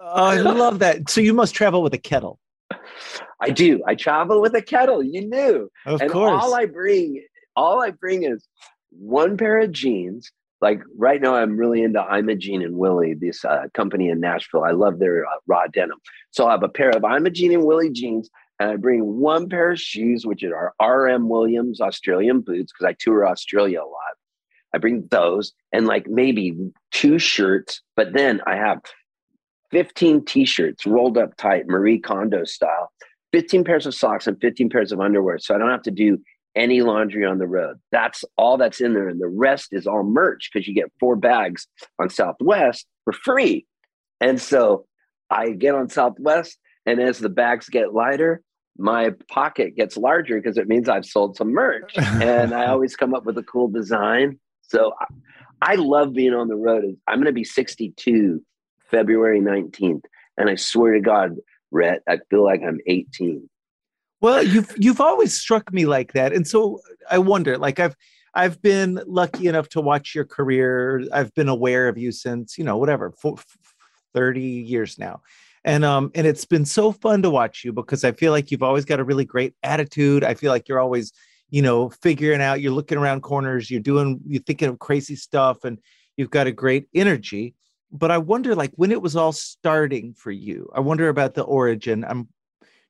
Oh, 0.00 0.24
I 0.24 0.36
love 0.36 0.78
that. 0.80 1.10
So 1.10 1.20
you 1.20 1.34
must 1.34 1.54
travel 1.54 1.82
with 1.82 1.94
a 1.94 1.98
kettle. 1.98 2.38
I 3.42 3.50
do. 3.50 3.82
I 3.86 3.94
travel 3.94 4.40
with 4.40 4.54
a 4.54 4.62
kettle. 4.62 5.02
You 5.02 5.26
knew. 5.28 5.70
Of 5.86 6.00
and 6.00 6.10
course. 6.10 6.42
all 6.42 6.54
I 6.54 6.66
bring, 6.66 7.24
all 7.56 7.82
I 7.82 7.90
bring 7.90 8.24
is 8.24 8.46
one 8.90 9.36
pair 9.36 9.58
of 9.58 9.72
jeans, 9.72 10.30
like 10.62 10.80
right 10.96 11.20
now, 11.20 11.34
I'm 11.34 11.56
really 11.56 11.82
into 11.82 12.00
Imogene 12.00 12.62
and 12.62 12.76
Willie, 12.76 13.14
this 13.14 13.44
uh, 13.44 13.64
company 13.74 14.08
in 14.08 14.20
Nashville. 14.20 14.62
I 14.62 14.70
love 14.70 15.00
their 15.00 15.26
uh, 15.26 15.30
raw 15.48 15.66
denim. 15.66 15.98
So 16.30 16.46
I 16.46 16.52
have 16.52 16.62
a 16.62 16.68
pair 16.68 16.90
of 16.90 17.02
Imogene 17.02 17.52
and 17.52 17.64
Willie 17.64 17.90
jeans, 17.90 18.30
and 18.60 18.70
I 18.70 18.76
bring 18.76 19.18
one 19.18 19.48
pair 19.48 19.72
of 19.72 19.80
shoes, 19.80 20.24
which 20.24 20.44
are 20.44 20.72
RM 20.80 21.28
Williams 21.28 21.80
Australian 21.80 22.42
boots, 22.42 22.72
because 22.72 22.88
I 22.88 22.96
tour 23.00 23.26
Australia 23.26 23.80
a 23.80 23.84
lot. 23.84 24.14
I 24.72 24.78
bring 24.78 25.06
those 25.10 25.52
and 25.72 25.86
like 25.86 26.06
maybe 26.08 26.56
two 26.92 27.18
shirts, 27.18 27.82
but 27.96 28.12
then 28.12 28.40
I 28.46 28.54
have 28.54 28.80
15 29.72 30.24
t-shirts 30.24 30.86
rolled 30.86 31.18
up 31.18 31.36
tight, 31.36 31.66
Marie 31.66 31.98
Kondo 31.98 32.44
style, 32.44 32.92
15 33.32 33.64
pairs 33.64 33.86
of 33.86 33.94
socks 33.94 34.26
and 34.26 34.40
15 34.40 34.70
pairs 34.70 34.92
of 34.92 35.00
underwear. 35.00 35.38
So 35.38 35.54
I 35.54 35.58
don't 35.58 35.70
have 35.70 35.82
to 35.82 35.90
do 35.90 36.18
any 36.54 36.82
laundry 36.82 37.24
on 37.24 37.38
the 37.38 37.46
road. 37.46 37.78
That's 37.90 38.24
all 38.36 38.58
that's 38.58 38.80
in 38.80 38.92
there. 38.92 39.08
And 39.08 39.20
the 39.20 39.28
rest 39.28 39.68
is 39.72 39.86
all 39.86 40.02
merch 40.02 40.50
because 40.52 40.68
you 40.68 40.74
get 40.74 40.92
four 41.00 41.16
bags 41.16 41.66
on 41.98 42.10
Southwest 42.10 42.86
for 43.04 43.12
free. 43.12 43.66
And 44.20 44.40
so 44.40 44.86
I 45.30 45.50
get 45.50 45.74
on 45.74 45.88
Southwest, 45.88 46.58
and 46.84 47.00
as 47.00 47.18
the 47.18 47.30
bags 47.30 47.68
get 47.68 47.94
lighter, 47.94 48.42
my 48.78 49.10
pocket 49.28 49.76
gets 49.76 49.96
larger 49.96 50.36
because 50.40 50.58
it 50.58 50.68
means 50.68 50.88
I've 50.88 51.06
sold 51.06 51.36
some 51.36 51.52
merch. 51.52 51.92
and 51.96 52.54
I 52.54 52.66
always 52.70 52.96
come 52.96 53.14
up 53.14 53.24
with 53.24 53.38
a 53.38 53.42
cool 53.42 53.68
design. 53.68 54.38
So 54.62 54.92
I, 55.00 55.72
I 55.72 55.74
love 55.76 56.12
being 56.12 56.34
on 56.34 56.48
the 56.48 56.56
road. 56.56 56.96
I'm 57.06 57.16
going 57.16 57.26
to 57.26 57.32
be 57.32 57.44
62 57.44 58.42
February 58.90 59.40
19th. 59.40 60.04
And 60.36 60.48
I 60.48 60.54
swear 60.56 60.94
to 60.94 61.00
God, 61.00 61.36
Rhett, 61.72 62.02
I 62.08 62.18
feel 62.30 62.44
like 62.44 62.62
I'm 62.62 62.78
18. 62.86 63.48
Well, 64.20 64.42
you've 64.44 64.72
you've 64.78 65.00
always 65.00 65.36
struck 65.36 65.72
me 65.72 65.84
like 65.84 66.12
that, 66.12 66.32
and 66.32 66.46
so 66.46 66.80
I 67.10 67.18
wonder. 67.18 67.58
Like 67.58 67.80
I've 67.80 67.96
I've 68.34 68.62
been 68.62 69.00
lucky 69.06 69.48
enough 69.48 69.68
to 69.70 69.80
watch 69.80 70.14
your 70.14 70.24
career. 70.24 71.02
I've 71.12 71.34
been 71.34 71.48
aware 71.48 71.88
of 71.88 71.98
you 71.98 72.12
since 72.12 72.56
you 72.56 72.62
know 72.62 72.76
whatever 72.76 73.12
thirty 74.14 74.40
years 74.40 74.96
now, 74.96 75.22
and 75.64 75.84
um 75.84 76.12
and 76.14 76.24
it's 76.24 76.44
been 76.44 76.64
so 76.64 76.92
fun 76.92 77.22
to 77.22 77.30
watch 77.30 77.64
you 77.64 77.72
because 77.72 78.04
I 78.04 78.12
feel 78.12 78.30
like 78.30 78.52
you've 78.52 78.62
always 78.62 78.84
got 78.84 79.00
a 79.00 79.04
really 79.04 79.24
great 79.24 79.54
attitude. 79.64 80.22
I 80.22 80.34
feel 80.34 80.52
like 80.52 80.68
you're 80.68 80.80
always 80.80 81.12
you 81.50 81.62
know 81.62 81.90
figuring 81.90 82.40
out. 82.40 82.60
You're 82.60 82.72
looking 82.72 82.98
around 82.98 83.22
corners. 83.22 83.72
You're 83.72 83.80
doing. 83.80 84.20
You're 84.28 84.42
thinking 84.42 84.68
of 84.68 84.78
crazy 84.78 85.16
stuff, 85.16 85.64
and 85.64 85.78
you've 86.16 86.30
got 86.30 86.46
a 86.46 86.52
great 86.52 86.86
energy. 86.94 87.56
But 87.92 88.10
I 88.10 88.18
wonder, 88.18 88.54
like 88.54 88.72
when 88.76 88.90
it 88.90 89.02
was 89.02 89.16
all 89.16 89.32
starting 89.32 90.14
for 90.14 90.30
you. 90.30 90.70
I 90.74 90.80
wonder 90.80 91.08
about 91.08 91.34
the 91.34 91.42
origin. 91.42 92.04
I'm 92.04 92.28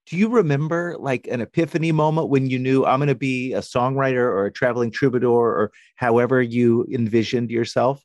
do 0.06 0.16
you 0.16 0.28
remember 0.28 0.96
like 0.98 1.28
an 1.28 1.40
epiphany 1.40 1.92
moment 1.92 2.28
when 2.28 2.48
you 2.48 2.58
knew 2.58 2.84
I'm 2.84 2.98
going 2.98 3.08
to 3.08 3.14
be 3.14 3.52
a 3.52 3.60
songwriter 3.60 4.16
or 4.16 4.46
a 4.46 4.52
traveling 4.52 4.90
troubadour 4.90 5.30
or 5.30 5.70
however 5.96 6.42
you 6.42 6.86
envisioned 6.92 7.50
yourself? 7.50 8.04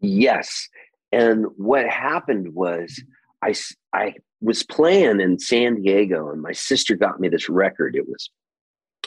Yes. 0.00 0.68
And 1.12 1.46
what 1.56 1.88
happened 1.88 2.54
was 2.54 3.00
I, 3.42 3.54
I 3.92 4.14
was 4.40 4.64
playing 4.64 5.20
in 5.20 5.38
San 5.38 5.80
Diego 5.80 6.30
and 6.30 6.42
my 6.42 6.52
sister 6.52 6.96
got 6.96 7.20
me 7.20 7.28
this 7.28 7.48
record. 7.48 7.94
It 7.94 8.08
was 8.08 8.30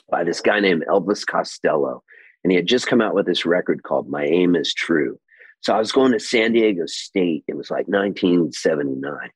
by 0.09 0.23
this 0.23 0.39
guy 0.39 0.61
named 0.61 0.85
Elvis 0.89 1.25
Costello. 1.25 2.01
And 2.43 2.51
he 2.51 2.55
had 2.55 2.67
just 2.67 2.87
come 2.87 3.01
out 3.01 3.13
with 3.13 3.25
this 3.25 3.45
record 3.45 3.83
called 3.83 4.09
My 4.09 4.23
Aim 4.23 4.55
is 4.55 4.73
True. 4.73 5.19
So 5.61 5.73
I 5.73 5.79
was 5.79 5.91
going 5.91 6.11
to 6.13 6.19
San 6.19 6.53
Diego 6.53 6.85
State. 6.85 7.43
It 7.47 7.57
was 7.57 7.69
like 7.69 7.87
1979 7.87 9.31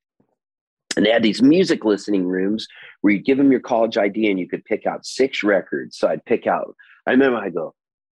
and 0.95 1.05
they 1.05 1.11
had 1.11 1.23
these 1.23 1.41
music 1.41 1.85
listening 1.85 2.25
rooms 2.25 2.67
where 3.01 3.13
you 3.13 3.19
give 3.19 3.37
them 3.37 3.51
your 3.51 3.61
college 3.61 3.97
ID 3.97 4.29
and 4.29 4.39
you 4.39 4.47
could 4.47 4.65
pick 4.65 4.85
out 4.85 5.05
six 5.05 5.43
records. 5.43 5.97
So 5.97 6.07
I'd 6.07 6.25
pick 6.25 6.47
out, 6.47 6.75
I 7.07 7.11
remember 7.11 7.37
I 7.37 7.49
go, 7.49 7.73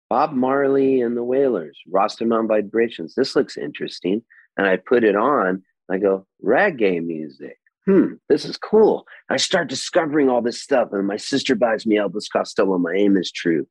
Bob 0.09 0.33
Marley 0.33 1.01
and 1.01 1.17
the 1.17 1.25
Wailers, 1.25 1.79
Rastaman 1.93 2.47
Vibrations. 2.47 3.15
This 3.15 3.35
looks 3.35 3.57
interesting. 3.57 4.23
And 4.57 4.67
I 4.67 4.77
put 4.77 5.05
it 5.05 5.17
on. 5.17 5.63
I 5.91 5.99
go, 5.99 6.27
reggae 6.45 7.05
music. 7.05 7.59
Hmm, 7.87 8.15
this 8.29 8.45
is 8.45 8.57
cool. 8.57 9.07
I 9.31 9.37
start 9.37 9.69
discovering 9.69 10.29
all 10.29 10.43
this 10.43 10.61
stuff. 10.61 10.89
And 10.93 11.07
my 11.07 11.17
sister 11.17 11.55
buys 11.55 11.87
me 11.87 11.97
Elvis 11.97 12.31
Costello. 12.33 12.79
My 12.79 12.95
aim 12.95 13.17
is 13.17 13.31
true. 13.31 13.67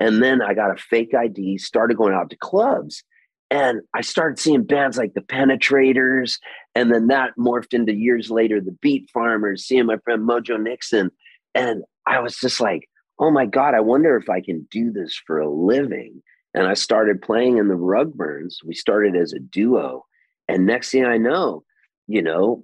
And 0.00 0.22
then 0.22 0.42
I 0.42 0.54
got 0.54 0.70
a 0.70 0.82
fake 0.82 1.14
ID, 1.14 1.58
started 1.58 1.96
going 1.96 2.14
out 2.14 2.30
to 2.30 2.36
clubs. 2.36 3.04
And 3.52 3.82
I 3.94 4.00
started 4.00 4.38
seeing 4.38 4.64
bands 4.64 4.96
like 4.96 5.12
the 5.12 5.20
Penetrators, 5.20 6.38
and 6.74 6.90
then 6.90 7.08
that 7.08 7.32
morphed 7.38 7.74
into 7.74 7.92
years 7.92 8.30
later 8.30 8.62
the 8.62 8.72
Beat 8.80 9.10
Farmers, 9.12 9.66
seeing 9.66 9.84
my 9.84 9.98
friend 9.98 10.26
Mojo 10.26 10.58
Nixon. 10.58 11.10
And 11.54 11.82
I 12.06 12.20
was 12.20 12.34
just 12.36 12.62
like, 12.62 12.88
oh 13.18 13.30
my 13.30 13.44
God, 13.44 13.74
I 13.74 13.80
wonder 13.80 14.16
if 14.16 14.30
I 14.30 14.40
can 14.40 14.66
do 14.70 14.90
this 14.90 15.20
for 15.26 15.38
a 15.38 15.52
living. 15.52 16.22
And 16.54 16.66
I 16.66 16.72
started 16.72 17.20
playing 17.20 17.58
in 17.58 17.68
the 17.68 17.74
Rugburns. 17.74 18.54
We 18.64 18.72
started 18.72 19.16
as 19.16 19.34
a 19.34 19.38
duo. 19.38 20.06
And 20.48 20.64
next 20.64 20.90
thing 20.90 21.04
I 21.04 21.18
know, 21.18 21.62
you 22.06 22.22
know, 22.22 22.62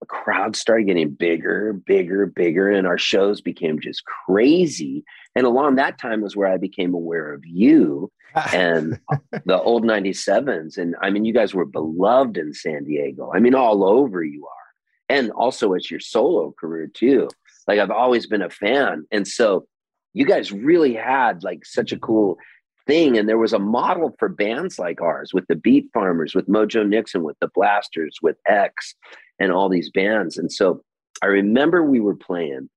the 0.00 0.06
crowd 0.06 0.56
started 0.56 0.86
getting 0.86 1.10
bigger, 1.10 1.74
bigger, 1.74 2.24
bigger, 2.24 2.70
and 2.70 2.86
our 2.86 2.96
shows 2.96 3.42
became 3.42 3.80
just 3.80 4.02
crazy. 4.26 5.04
And 5.34 5.46
along 5.46 5.76
that 5.76 5.98
time 5.98 6.20
was 6.20 6.36
where 6.36 6.48
I 6.48 6.58
became 6.58 6.94
aware 6.94 7.32
of 7.32 7.44
you 7.44 8.10
and 8.52 8.98
the 9.44 9.60
old 9.60 9.84
97s. 9.84 10.78
And 10.78 10.94
I 11.02 11.10
mean, 11.10 11.24
you 11.24 11.32
guys 11.32 11.54
were 11.54 11.64
beloved 11.64 12.36
in 12.36 12.52
San 12.52 12.84
Diego. 12.84 13.30
I 13.34 13.40
mean, 13.40 13.54
all 13.54 13.84
over 13.84 14.22
you 14.22 14.46
are. 14.46 15.16
And 15.16 15.30
also 15.32 15.74
it's 15.74 15.90
your 15.90 16.00
solo 16.00 16.54
career 16.58 16.90
too. 16.92 17.28
Like 17.66 17.78
I've 17.78 17.90
always 17.90 18.26
been 18.26 18.42
a 18.42 18.50
fan. 18.50 19.06
And 19.10 19.26
so 19.28 19.66
you 20.14 20.24
guys 20.24 20.52
really 20.52 20.94
had 20.94 21.42
like 21.42 21.64
such 21.64 21.92
a 21.92 21.98
cool 21.98 22.38
thing. 22.86 23.16
And 23.16 23.28
there 23.28 23.38
was 23.38 23.52
a 23.52 23.58
model 23.58 24.14
for 24.18 24.28
bands 24.28 24.78
like 24.78 25.00
ours 25.00 25.32
with 25.32 25.46
the 25.48 25.54
Beat 25.54 25.86
Farmers, 25.92 26.34
with 26.34 26.48
Mojo 26.48 26.86
Nixon, 26.86 27.22
with 27.22 27.36
the 27.40 27.50
Blasters, 27.54 28.18
with 28.22 28.36
X, 28.46 28.94
and 29.38 29.52
all 29.52 29.68
these 29.68 29.90
bands. 29.90 30.36
And 30.36 30.50
so 30.50 30.82
I 31.22 31.26
remember 31.26 31.84
we 31.84 32.00
were 32.00 32.16
playing, 32.16 32.68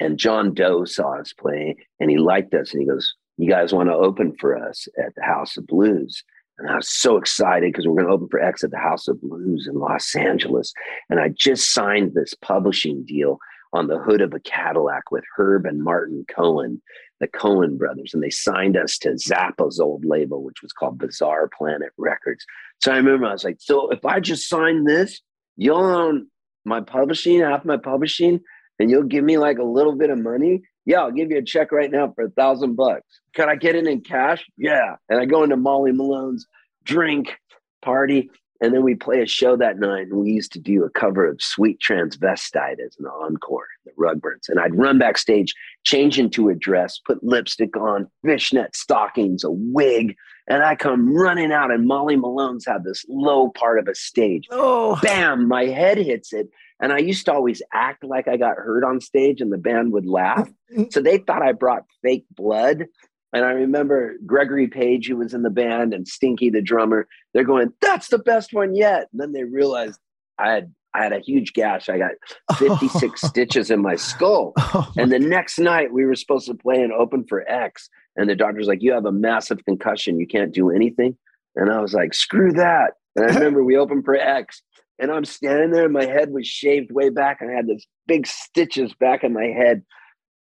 and 0.00 0.18
John 0.18 0.54
Doe 0.54 0.84
saw 0.84 1.20
us 1.20 1.32
play, 1.32 1.76
and 2.00 2.10
he 2.10 2.18
liked 2.18 2.54
us, 2.54 2.72
and 2.72 2.80
he 2.80 2.88
goes, 2.88 3.14
"You 3.36 3.48
guys 3.48 3.72
want 3.72 3.88
to 3.88 3.94
open 3.94 4.34
for 4.40 4.56
us 4.56 4.88
at 4.98 5.14
the 5.14 5.22
House 5.22 5.56
of 5.56 5.66
Blues?" 5.66 6.24
And 6.58 6.68
I 6.68 6.76
was 6.76 6.88
so 6.88 7.16
excited 7.16 7.72
because 7.72 7.86
we're 7.86 7.94
going 7.94 8.06
to 8.06 8.12
open 8.12 8.28
for 8.28 8.42
X 8.42 8.62
at 8.64 8.70
the 8.70 8.78
House 8.78 9.08
of 9.08 9.20
Blues 9.20 9.66
in 9.66 9.78
Los 9.78 10.14
Angeles. 10.14 10.74
And 11.08 11.18
I 11.18 11.28
just 11.30 11.72
signed 11.72 12.12
this 12.12 12.34
publishing 12.34 13.04
deal 13.06 13.38
on 13.72 13.86
the 13.86 13.98
hood 13.98 14.20
of 14.20 14.34
a 14.34 14.40
Cadillac 14.40 15.10
with 15.10 15.24
Herb 15.36 15.64
and 15.64 15.82
Martin 15.82 16.26
Cohen, 16.28 16.82
the 17.18 17.28
Cohen 17.28 17.78
brothers. 17.78 18.12
And 18.12 18.22
they 18.22 18.30
signed 18.30 18.76
us 18.76 18.98
to 18.98 19.10
Zappa's 19.10 19.80
old 19.80 20.04
label, 20.04 20.42
which 20.42 20.60
was 20.60 20.72
called 20.72 20.98
Bizarre 20.98 21.48
Planet 21.48 21.92
Records. 21.96 22.44
So 22.82 22.92
I 22.92 22.96
remember 22.96 23.26
I 23.26 23.32
was 23.32 23.44
like, 23.44 23.56
so 23.60 23.88
if 23.90 24.04
I 24.04 24.20
just 24.20 24.48
sign 24.48 24.84
this, 24.84 25.22
you'll 25.56 25.78
own 25.78 26.26
my 26.66 26.80
publishing, 26.82 27.40
half 27.40 27.64
my 27.64 27.78
publishing, 27.78 28.40
and 28.80 28.90
you'll 28.90 29.04
give 29.04 29.22
me 29.22 29.36
like 29.38 29.58
a 29.58 29.62
little 29.64 29.94
bit 29.94 30.10
of 30.10 30.18
money. 30.18 30.62
Yeah, 30.86 31.02
I'll 31.02 31.12
give 31.12 31.30
you 31.30 31.38
a 31.38 31.42
check 31.42 31.70
right 31.70 31.90
now 31.90 32.12
for 32.12 32.24
a 32.24 32.30
thousand 32.30 32.74
bucks. 32.74 33.20
Can 33.34 33.48
I 33.48 33.54
get 33.54 33.76
it 33.76 33.86
in 33.86 34.00
cash? 34.00 34.44
Yeah. 34.56 34.96
And 35.10 35.20
I 35.20 35.26
go 35.26 35.44
into 35.44 35.58
Molly 35.58 35.92
Malone's 35.92 36.46
drink 36.82 37.36
party, 37.82 38.30
and 38.62 38.74
then 38.74 38.82
we 38.82 38.94
play 38.94 39.20
a 39.20 39.26
show 39.26 39.54
that 39.58 39.78
night. 39.78 40.06
And 40.06 40.18
we 40.18 40.30
used 40.30 40.52
to 40.52 40.58
do 40.58 40.82
a 40.82 40.90
cover 40.90 41.28
of 41.28 41.42
Sweet 41.42 41.78
Transvestite 41.86 42.80
as 42.84 42.96
an 42.98 43.04
encore, 43.06 43.68
the 43.84 43.92
Rugburns. 43.98 44.48
And 44.48 44.58
I'd 44.58 44.74
run 44.74 44.98
backstage, 44.98 45.54
change 45.84 46.18
into 46.18 46.48
a 46.48 46.54
dress, 46.54 46.98
put 47.06 47.22
lipstick 47.22 47.76
on, 47.76 48.10
fishnet 48.24 48.74
stockings, 48.74 49.44
a 49.44 49.50
wig, 49.50 50.16
and 50.48 50.64
I 50.64 50.74
come 50.74 51.14
running 51.14 51.52
out, 51.52 51.70
and 51.70 51.86
Molly 51.86 52.16
Malone's 52.16 52.66
had 52.66 52.82
this 52.82 53.04
low 53.08 53.50
part 53.50 53.78
of 53.78 53.86
a 53.86 53.94
stage. 53.94 54.48
Oh, 54.50 54.98
bam! 55.02 55.46
My 55.46 55.66
head 55.66 55.98
hits 55.98 56.32
it, 56.32 56.48
and 56.80 56.92
I 56.92 56.98
used 56.98 57.26
to 57.26 57.32
always 57.32 57.62
act 57.72 58.04
like 58.04 58.28
I 58.28 58.36
got 58.36 58.56
hurt 58.56 58.84
on 58.84 59.00
stage, 59.00 59.40
and 59.40 59.52
the 59.52 59.58
band 59.58 59.92
would 59.92 60.06
laugh. 60.06 60.48
so 60.90 61.00
they 61.00 61.18
thought 61.18 61.42
I 61.42 61.52
brought 61.52 61.84
fake 62.02 62.24
blood. 62.30 62.86
And 63.32 63.44
I 63.44 63.50
remember 63.52 64.14
Gregory 64.26 64.66
Page, 64.66 65.06
who 65.06 65.16
was 65.18 65.34
in 65.34 65.42
the 65.42 65.50
band, 65.50 65.94
and 65.94 66.08
Stinky, 66.08 66.50
the 66.50 66.60
drummer. 66.60 67.06
They're 67.32 67.44
going, 67.44 67.72
"That's 67.80 68.08
the 68.08 68.18
best 68.18 68.52
one 68.52 68.74
yet." 68.74 69.08
And 69.12 69.20
then 69.20 69.32
they 69.32 69.44
realized 69.44 70.00
I 70.38 70.50
had 70.50 70.74
I 70.94 71.02
had 71.04 71.12
a 71.12 71.20
huge 71.20 71.52
gash. 71.52 71.88
I 71.88 71.98
got 71.98 72.12
56 72.58 73.24
oh. 73.24 73.28
stitches 73.28 73.70
in 73.70 73.80
my 73.80 73.96
skull. 73.96 74.52
Oh 74.56 74.90
my 74.96 75.02
and 75.02 75.12
the 75.12 75.18
next 75.18 75.58
night 75.58 75.92
we 75.92 76.04
were 76.04 76.16
supposed 76.16 76.46
to 76.46 76.54
play 76.54 76.82
an 76.82 76.92
open 76.92 77.24
for 77.24 77.48
X. 77.48 77.88
And 78.16 78.28
the 78.28 78.34
doctor's 78.34 78.66
like, 78.66 78.82
You 78.82 78.92
have 78.92 79.06
a 79.06 79.12
massive 79.12 79.64
concussion. 79.64 80.18
You 80.18 80.26
can't 80.26 80.52
do 80.52 80.70
anything. 80.70 81.16
And 81.54 81.70
I 81.70 81.80
was 81.80 81.94
like, 81.94 82.14
Screw 82.14 82.52
that. 82.52 82.94
And 83.16 83.30
I 83.30 83.34
remember 83.34 83.62
we 83.62 83.76
opened 83.76 84.04
for 84.04 84.16
X. 84.16 84.62
And 85.00 85.10
I'm 85.10 85.24
standing 85.24 85.70
there, 85.70 85.84
and 85.84 85.92
my 85.92 86.04
head 86.04 86.30
was 86.30 86.46
shaved 86.46 86.92
way 86.92 87.08
back. 87.08 87.40
And 87.40 87.50
I 87.50 87.54
had 87.54 87.66
this 87.66 87.86
big 88.06 88.26
stitches 88.26 88.92
back 88.94 89.24
in 89.24 89.32
my 89.32 89.46
head. 89.46 89.82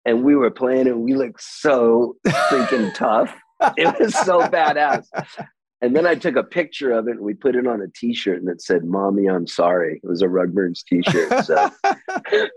And 0.06 0.24
we 0.24 0.36
were 0.36 0.50
playing, 0.50 0.88
and 0.88 1.02
we 1.04 1.14
looked 1.14 1.42
so 1.42 2.16
freaking 2.26 2.94
tough. 2.96 3.36
It 3.78 4.00
was 4.00 4.14
so 4.26 4.40
badass. 4.42 5.06
And 5.82 5.96
then 5.96 6.06
I 6.06 6.16
took 6.16 6.36
a 6.36 6.44
picture 6.44 6.92
of 6.92 7.08
it 7.08 7.12
and 7.12 7.22
we 7.22 7.34
put 7.34 7.56
it 7.56 7.66
on 7.66 7.82
a 7.82 7.88
t-shirt 7.88 8.40
and 8.40 8.50
it 8.50 8.62
said, 8.62 8.84
Mommy, 8.84 9.28
I'm 9.28 9.48
sorry. 9.48 10.02
It 10.04 10.08
was 10.08 10.22
a 10.22 10.28
Rugburns 10.28 10.84
t-shirt. 10.84 11.46
So 11.46 11.70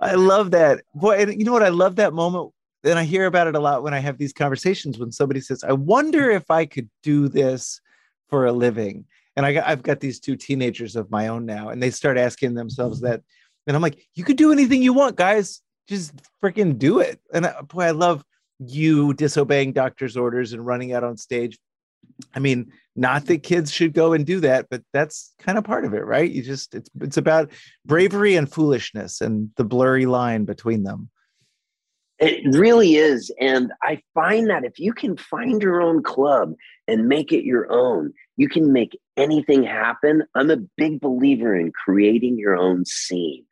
I 0.00 0.14
love 0.14 0.50
that. 0.50 0.82
Boy, 0.94 1.18
and 1.18 1.38
you 1.38 1.44
know 1.44 1.52
what? 1.52 1.62
I 1.62 1.68
love 1.68 1.96
that 1.96 2.12
moment 2.12 2.52
and 2.82 2.98
I 2.98 3.04
hear 3.04 3.26
about 3.26 3.46
it 3.46 3.54
a 3.54 3.60
lot 3.60 3.82
when 3.82 3.94
I 3.94 4.00
have 4.00 4.18
these 4.18 4.32
conversations 4.32 4.98
when 4.98 5.12
somebody 5.12 5.40
says, 5.40 5.62
I 5.62 5.72
wonder 5.72 6.30
if 6.30 6.50
I 6.50 6.66
could 6.66 6.90
do 7.02 7.28
this 7.28 7.80
for 8.28 8.44
a 8.44 8.52
living. 8.52 9.06
And 9.36 9.44
I 9.44 9.62
I've 9.64 9.82
got 9.82 10.00
these 10.00 10.20
two 10.20 10.36
teenagers 10.36 10.96
of 10.96 11.10
my 11.10 11.28
own 11.28 11.44
now, 11.46 11.70
and 11.70 11.82
they 11.82 11.90
start 11.90 12.18
asking 12.18 12.54
themselves 12.54 13.00
that. 13.00 13.22
And 13.66 13.74
I'm 13.74 13.82
like, 13.82 14.06
you 14.14 14.24
could 14.24 14.36
do 14.36 14.52
anything 14.52 14.82
you 14.82 14.92
want, 14.92 15.16
guys. 15.16 15.60
Just 15.88 16.12
freaking 16.42 16.78
do 16.78 17.00
it. 17.00 17.20
And 17.32 17.46
I, 17.46 17.60
boy, 17.62 17.84
I 17.84 17.90
love 17.92 18.24
you 18.58 19.14
disobeying 19.14 19.72
doctor's 19.72 20.16
orders 20.16 20.52
and 20.52 20.64
running 20.64 20.92
out 20.92 21.04
on 21.04 21.16
stage. 21.16 21.58
I 22.34 22.38
mean, 22.38 22.70
not 22.96 23.26
that 23.26 23.42
kids 23.42 23.72
should 23.72 23.92
go 23.92 24.12
and 24.12 24.24
do 24.24 24.40
that, 24.40 24.66
but 24.70 24.82
that's 24.92 25.34
kind 25.38 25.58
of 25.58 25.64
part 25.64 25.84
of 25.84 25.94
it, 25.94 26.04
right? 26.04 26.30
You 26.30 26.42
just 26.42 26.74
it's 26.74 26.90
it's 27.00 27.16
about 27.16 27.50
bravery 27.84 28.36
and 28.36 28.50
foolishness 28.50 29.20
and 29.20 29.50
the 29.56 29.64
blurry 29.64 30.06
line 30.06 30.44
between 30.44 30.84
them. 30.84 31.08
It 32.20 32.56
really 32.56 32.94
is. 32.96 33.32
And 33.40 33.72
I 33.82 34.00
find 34.14 34.48
that 34.48 34.64
if 34.64 34.78
you 34.78 34.92
can 34.92 35.16
find 35.16 35.60
your 35.60 35.80
own 35.82 36.02
club 36.02 36.54
and 36.86 37.08
make 37.08 37.32
it 37.32 37.44
your 37.44 37.70
own, 37.72 38.12
you 38.36 38.48
can 38.48 38.72
make 38.72 38.98
anything 39.16 39.64
happen. 39.64 40.22
I'm 40.34 40.50
a 40.50 40.58
big 40.76 41.00
believer 41.00 41.56
in 41.56 41.72
creating 41.72 42.38
your 42.38 42.56
own 42.56 42.84
scene. 42.84 43.44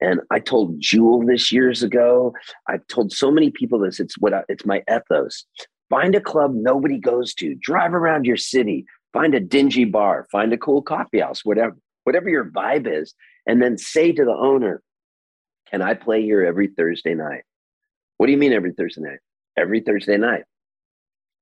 And 0.00 0.20
I 0.30 0.38
told 0.38 0.80
Jewel 0.80 1.26
this 1.26 1.52
years 1.52 1.82
ago. 1.82 2.32
I've 2.68 2.86
told 2.86 3.12
so 3.12 3.30
many 3.30 3.50
people 3.50 3.78
this. 3.80 4.00
It's 4.00 4.16
what 4.18 4.32
I, 4.32 4.42
it's 4.48 4.64
my 4.64 4.82
ethos. 4.90 5.44
Find 5.90 6.14
a 6.14 6.20
club 6.20 6.52
nobody 6.54 6.98
goes 6.98 7.34
to. 7.34 7.56
Drive 7.56 7.94
around 7.94 8.24
your 8.24 8.36
city. 8.36 8.86
Find 9.12 9.34
a 9.34 9.40
dingy 9.40 9.84
bar. 9.84 10.28
Find 10.30 10.52
a 10.52 10.58
cool 10.58 10.82
coffee 10.82 11.20
house. 11.20 11.44
Whatever 11.44 11.76
whatever 12.04 12.30
your 12.30 12.50
vibe 12.50 12.86
is, 12.86 13.12
and 13.46 13.60
then 13.60 13.76
say 13.76 14.12
to 14.12 14.24
the 14.24 14.32
owner, 14.32 14.82
"Can 15.70 15.82
I 15.82 15.94
play 15.94 16.22
here 16.22 16.44
every 16.44 16.68
Thursday 16.68 17.14
night?" 17.14 17.42
What 18.18 18.26
do 18.26 18.32
you 18.32 18.38
mean 18.38 18.52
every 18.52 18.72
Thursday 18.72 19.00
night? 19.00 19.20
Every 19.56 19.80
Thursday 19.80 20.16
night. 20.16 20.44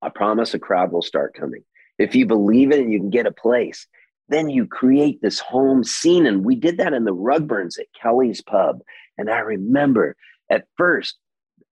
I 0.02 0.11
promise 0.11 0.54
a 0.54 0.59
crowd 0.59 0.92
will 0.92 1.02
start 1.02 1.35
coming. 1.35 1.64
If 1.99 2.14
you 2.14 2.26
believe 2.26 2.71
it 2.71 2.80
and 2.80 2.92
you 2.92 3.00
can 3.00 3.11
get 3.11 3.26
a 3.26 3.33
place, 3.33 3.87
then 4.28 4.50
you 4.50 4.66
create 4.66 5.21
this 5.23 5.40
home 5.40 5.83
scene. 5.83 6.26
And 6.26 6.45
we 6.45 6.54
did 6.54 6.76
that 6.76 6.92
in 6.92 7.04
the 7.04 7.14
Rugburns 7.14 7.78
at 7.78 7.87
Kelly's 8.00 8.42
Pub. 8.42 8.80
And 9.16 9.30
I 9.30 9.38
remember 9.38 10.16
at 10.50 10.66
first, 10.76 11.16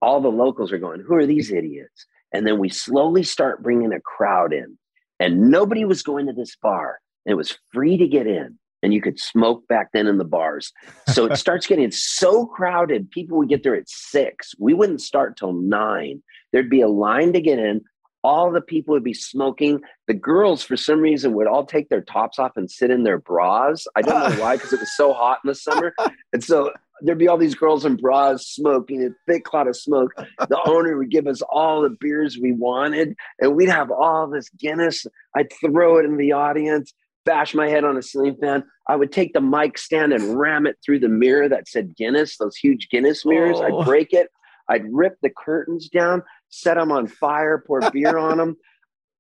all 0.00 0.23
the 0.23 0.28
locals 0.28 0.73
are 0.73 0.78
going, 0.78 1.00
Who 1.06 1.14
are 1.14 1.26
these 1.26 1.52
idiots? 1.52 2.06
And 2.32 2.46
then 2.46 2.58
we 2.58 2.70
slowly 2.70 3.23
start 3.23 3.62
bringing 3.62 3.92
a 3.92 4.00
crowd 4.00 4.52
in. 4.54 4.78
And 5.20 5.50
nobody 5.50 5.84
was 5.84 6.02
going 6.02 6.26
to 6.26 6.32
this 6.32 6.56
bar. 6.56 6.99
It 7.26 7.34
was 7.34 7.58
free 7.73 7.99
to 7.99 8.08
get 8.08 8.26
in 8.26 8.58
and 8.84 8.92
you 8.92 9.00
could 9.00 9.18
smoke 9.18 9.66
back 9.66 9.90
then 9.92 10.06
in 10.06 10.18
the 10.18 10.24
bars. 10.24 10.70
So 11.08 11.24
it 11.24 11.36
starts 11.38 11.66
getting 11.66 11.90
so 11.90 12.44
crowded. 12.44 13.10
People 13.10 13.38
would 13.38 13.48
get 13.48 13.62
there 13.62 13.74
at 13.74 13.88
six. 13.88 14.54
We 14.58 14.74
wouldn't 14.74 15.00
start 15.00 15.38
till 15.38 15.54
nine. 15.54 16.22
There'd 16.52 16.68
be 16.68 16.82
a 16.82 16.88
line 16.88 17.32
to 17.32 17.40
get 17.40 17.58
in. 17.58 17.80
All 18.22 18.52
the 18.52 18.60
people 18.60 18.92
would 18.92 19.02
be 19.02 19.14
smoking. 19.14 19.80
The 20.06 20.14
girls, 20.14 20.62
for 20.62 20.76
some 20.76 21.00
reason, 21.00 21.32
would 21.32 21.46
all 21.46 21.64
take 21.64 21.88
their 21.88 22.02
tops 22.02 22.38
off 22.38 22.52
and 22.56 22.70
sit 22.70 22.90
in 22.90 23.04
their 23.04 23.18
bras. 23.18 23.86
I 23.96 24.02
don't 24.02 24.30
know 24.30 24.42
why, 24.42 24.56
because 24.56 24.72
it 24.72 24.80
was 24.80 24.96
so 24.96 25.14
hot 25.14 25.38
in 25.42 25.48
the 25.48 25.54
summer. 25.54 25.94
And 26.32 26.42
so 26.42 26.72
there'd 27.00 27.18
be 27.18 27.28
all 27.28 27.38
these 27.38 27.54
girls 27.54 27.84
in 27.84 27.96
bras 27.96 28.46
smoking 28.46 29.04
a 29.04 29.10
thick 29.30 29.44
cloud 29.44 29.68
of 29.68 29.76
smoke. 29.76 30.12
The 30.38 30.60
owner 30.66 30.96
would 30.98 31.10
give 31.10 31.26
us 31.26 31.42
all 31.42 31.82
the 31.82 31.96
beers 32.00 32.38
we 32.38 32.52
wanted, 32.52 33.14
and 33.40 33.54
we'd 33.54 33.68
have 33.68 33.90
all 33.90 34.26
this 34.26 34.48
Guinness. 34.50 35.06
I'd 35.34 35.52
throw 35.60 35.98
it 35.98 36.04
in 36.04 36.16
the 36.16 36.32
audience 36.32 36.92
bash 37.24 37.54
my 37.54 37.68
head 37.68 37.84
on 37.84 37.96
a 37.96 38.02
ceiling 38.02 38.36
fan. 38.40 38.64
I 38.88 38.96
would 38.96 39.12
take 39.12 39.32
the 39.32 39.40
mic 39.40 39.78
stand 39.78 40.12
and 40.12 40.38
ram 40.38 40.66
it 40.66 40.76
through 40.84 41.00
the 41.00 41.08
mirror 41.08 41.48
that 41.48 41.68
said 41.68 41.96
Guinness, 41.96 42.36
those 42.36 42.56
huge 42.56 42.88
Guinness 42.90 43.24
mirrors. 43.24 43.58
Oh. 43.58 43.80
I'd 43.80 43.86
break 43.86 44.12
it. 44.12 44.28
I'd 44.68 44.84
rip 44.90 45.16
the 45.22 45.30
curtains 45.30 45.88
down, 45.88 46.22
set 46.48 46.74
them 46.74 46.92
on 46.92 47.06
fire, 47.06 47.62
pour 47.66 47.80
beer 47.92 48.16
on 48.18 48.38
them. 48.38 48.56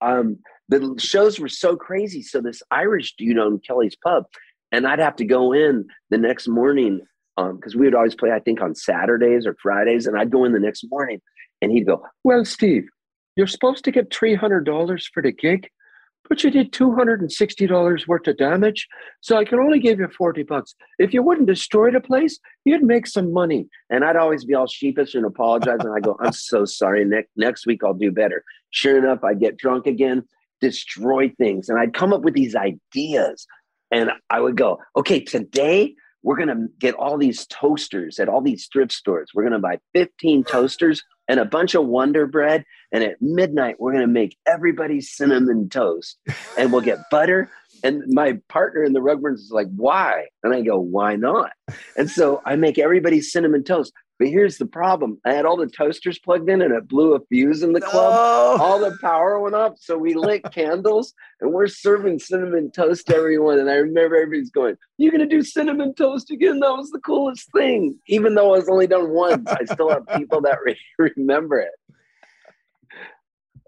Um, 0.00 0.38
the 0.68 0.94
shows 0.98 1.38
were 1.38 1.48
so 1.48 1.76
crazy. 1.76 2.22
So 2.22 2.40
this 2.40 2.62
Irish 2.70 3.14
dude 3.16 3.38
owned 3.38 3.64
Kelly's 3.66 3.96
Pub, 3.96 4.24
and 4.72 4.86
I'd 4.86 4.98
have 4.98 5.16
to 5.16 5.24
go 5.24 5.52
in 5.52 5.86
the 6.10 6.18
next 6.18 6.48
morning 6.48 7.00
because 7.36 7.74
um, 7.74 7.80
we 7.80 7.86
would 7.86 7.94
always 7.94 8.14
play, 8.14 8.30
I 8.30 8.38
think, 8.38 8.60
on 8.62 8.74
Saturdays 8.74 9.46
or 9.46 9.56
Fridays, 9.60 10.06
and 10.06 10.18
I'd 10.18 10.30
go 10.30 10.44
in 10.44 10.52
the 10.52 10.60
next 10.60 10.84
morning, 10.90 11.20
and 11.60 11.70
he'd 11.72 11.86
go, 11.86 12.02
"Well, 12.22 12.44
Steve, 12.44 12.86
you're 13.36 13.46
supposed 13.46 13.84
to 13.84 13.90
get 13.90 14.12
three 14.12 14.34
hundred 14.34 14.64
dollars 14.64 15.08
for 15.12 15.22
the 15.22 15.32
gig." 15.32 15.68
But 16.28 16.42
you 16.42 16.50
did 16.50 16.72
$260 16.72 18.06
worth 18.06 18.26
of 18.26 18.36
damage. 18.36 18.88
So 19.20 19.36
I 19.36 19.44
can 19.44 19.58
only 19.58 19.78
give 19.78 19.98
you 19.98 20.08
40 20.08 20.42
bucks. 20.44 20.74
If 20.98 21.12
you 21.12 21.22
wouldn't 21.22 21.46
destroy 21.46 21.90
the 21.90 22.00
place, 22.00 22.38
you'd 22.64 22.82
make 22.82 23.06
some 23.06 23.32
money. 23.32 23.68
And 23.90 24.04
I'd 24.04 24.16
always 24.16 24.44
be 24.44 24.54
all 24.54 24.66
sheepish 24.66 25.14
and 25.14 25.26
apologize. 25.26 25.80
And 25.80 25.94
I 25.94 26.00
go, 26.00 26.16
I'm 26.20 26.32
so 26.32 26.64
sorry. 26.64 27.04
Next, 27.04 27.30
next 27.36 27.66
week 27.66 27.84
I'll 27.84 27.94
do 27.94 28.10
better. 28.10 28.44
Sure 28.70 28.98
enough, 28.98 29.22
I 29.22 29.34
get 29.34 29.56
drunk 29.56 29.86
again, 29.86 30.24
destroy 30.60 31.30
things. 31.38 31.68
And 31.68 31.78
I'd 31.78 31.94
come 31.94 32.12
up 32.12 32.22
with 32.22 32.34
these 32.34 32.54
ideas. 32.54 33.46
And 33.90 34.10
I 34.30 34.40
would 34.40 34.56
go, 34.56 34.78
okay, 34.96 35.20
today 35.20 35.94
we're 36.22 36.36
going 36.36 36.48
to 36.48 36.66
get 36.78 36.94
all 36.94 37.18
these 37.18 37.46
toasters 37.46 38.18
at 38.18 38.28
all 38.28 38.40
these 38.40 38.68
thrift 38.72 38.92
stores. 38.92 39.30
We're 39.34 39.42
going 39.42 39.52
to 39.52 39.58
buy 39.58 39.78
15 39.92 40.44
toasters 40.44 41.02
and 41.28 41.40
a 41.40 41.44
bunch 41.44 41.74
of 41.74 41.86
Wonder 41.86 42.26
Bread. 42.26 42.64
And 42.92 43.02
at 43.02 43.20
midnight, 43.20 43.76
we're 43.78 43.92
going 43.92 44.06
to 44.06 44.12
make 44.12 44.36
everybody 44.46 45.00
cinnamon 45.00 45.68
toast 45.68 46.18
and 46.58 46.72
we'll 46.72 46.80
get 46.80 46.98
butter. 47.10 47.50
And 47.82 48.02
my 48.08 48.38
partner 48.48 48.82
in 48.82 48.92
the 48.92 49.00
Rugburns 49.00 49.34
is 49.34 49.50
like, 49.50 49.68
why? 49.74 50.26
And 50.42 50.54
I 50.54 50.62
go, 50.62 50.78
why 50.78 51.16
not? 51.16 51.52
And 51.96 52.10
so 52.10 52.40
I 52.46 52.56
make 52.56 52.78
everybody 52.78 53.20
cinnamon 53.20 53.64
toast. 53.64 53.92
But 54.18 54.28
here's 54.28 54.58
the 54.58 54.66
problem. 54.66 55.20
I 55.24 55.32
had 55.32 55.44
all 55.44 55.56
the 55.56 55.66
toasters 55.66 56.20
plugged 56.20 56.48
in 56.48 56.62
and 56.62 56.72
it 56.72 56.86
blew 56.86 57.14
a 57.14 57.20
fuse 57.26 57.64
in 57.64 57.72
the 57.72 57.80
club. 57.80 58.12
No. 58.12 58.64
All 58.64 58.78
the 58.78 58.96
power 59.00 59.40
went 59.40 59.56
up. 59.56 59.74
So 59.78 59.98
we 59.98 60.14
lit 60.14 60.44
candles 60.52 61.14
and 61.40 61.52
we're 61.52 61.66
serving 61.66 62.20
cinnamon 62.20 62.70
toast 62.70 63.08
to 63.08 63.16
everyone. 63.16 63.58
And 63.58 63.68
I 63.68 63.74
remember 63.74 64.16
everybody's 64.16 64.50
going, 64.50 64.76
You're 64.98 65.10
going 65.10 65.28
to 65.28 65.36
do 65.36 65.42
cinnamon 65.42 65.94
toast 65.94 66.30
again? 66.30 66.60
That 66.60 66.72
was 66.72 66.90
the 66.90 67.00
coolest 67.00 67.50
thing. 67.52 67.98
Even 68.06 68.34
though 68.36 68.54
I 68.54 68.58
was 68.58 68.68
only 68.68 68.86
done 68.86 69.10
once, 69.10 69.48
I 69.48 69.64
still 69.64 69.90
have 69.90 70.06
people 70.16 70.40
that 70.42 70.58
remember 70.98 71.58
it. 71.58 71.72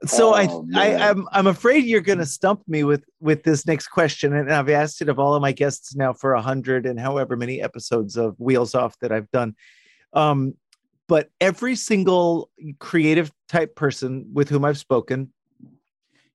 So 0.05 0.35
oh, 0.35 0.67
I, 0.75 0.95
I 0.95 1.09
I'm 1.09 1.27
I'm 1.33 1.47
afraid 1.47 1.85
you're 1.85 2.03
going 2.03 2.19
to 2.19 2.27
stump 2.27 2.63
me 2.69 2.85
with 2.85 3.03
with 3.21 3.45
this 3.45 3.67
next 3.67 3.89
question, 3.89 4.35
and 4.35 4.53
I've 4.53 4.69
asked 4.69 5.01
it 5.01 5.09
of 5.09 5.19
all 5.19 5.35
of 5.35 5.41
my 5.41 5.53
guests 5.53 5.97
now 5.97 6.13
for 6.13 6.35
a 6.35 6.43
hundred 6.43 6.85
and 6.85 7.01
however 7.01 7.35
many 7.35 7.63
episodes 7.63 8.17
of 8.17 8.39
Wheels 8.39 8.75
Off 8.75 8.95
that 9.01 9.11
I've 9.11 9.31
done. 9.31 9.57
Um, 10.17 10.55
but 11.09 11.31
every 11.41 11.77
single 11.77 12.51
creative 12.81 13.31
type 13.49 13.77
person 13.77 14.29
with 14.33 14.49
whom 14.49 14.65
I've 14.65 14.79
spoken 14.79 15.33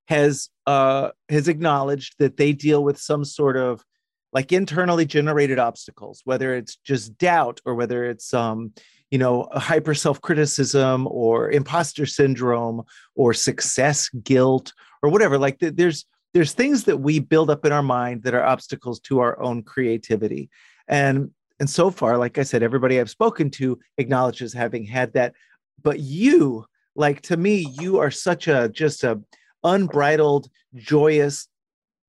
has 0.06 0.48
uh, 0.66 1.10
has 1.28 1.48
acknowledged 1.48 2.14
that 2.18 2.36
they 2.36 2.52
deal 2.52 2.82
with 2.82 2.98
some 2.98 3.24
sort 3.24 3.56
of 3.56 3.84
like 4.32 4.52
internally 4.52 5.04
generated 5.04 5.58
obstacles, 5.58 6.22
whether 6.24 6.54
it's 6.54 6.76
just 6.76 7.18
doubt 7.18 7.60
or 7.66 7.74
whether 7.74 8.04
it's 8.04 8.32
um, 8.32 8.72
you 9.10 9.18
know 9.18 9.48
hyper 9.52 9.94
self 9.94 10.20
criticism 10.20 11.06
or 11.10 11.50
imposter 11.50 12.06
syndrome 12.06 12.82
or 13.14 13.34
success 13.34 14.08
guilt 14.22 14.72
or 15.02 15.10
whatever. 15.10 15.38
Like 15.38 15.58
th- 15.58 15.74
there's 15.74 16.06
there's 16.32 16.52
things 16.52 16.84
that 16.84 16.98
we 16.98 17.18
build 17.18 17.50
up 17.50 17.66
in 17.66 17.72
our 17.72 17.82
mind 17.82 18.22
that 18.22 18.34
are 18.34 18.44
obstacles 18.44 19.00
to 19.00 19.20
our 19.20 19.38
own 19.40 19.62
creativity, 19.62 20.48
and 20.88 21.30
and 21.62 21.70
so 21.70 21.92
far, 21.92 22.18
like 22.18 22.38
I 22.38 22.42
said, 22.42 22.64
everybody 22.64 22.98
I've 22.98 23.08
spoken 23.08 23.48
to 23.50 23.78
acknowledges 23.96 24.52
having 24.52 24.84
had 24.84 25.12
that. 25.12 25.32
But 25.80 26.00
you, 26.00 26.66
like 26.96 27.22
to 27.22 27.36
me, 27.36 27.68
you 27.78 28.00
are 28.00 28.10
such 28.10 28.48
a 28.48 28.68
just 28.68 29.04
a 29.04 29.20
unbridled, 29.62 30.50
joyous 30.74 31.46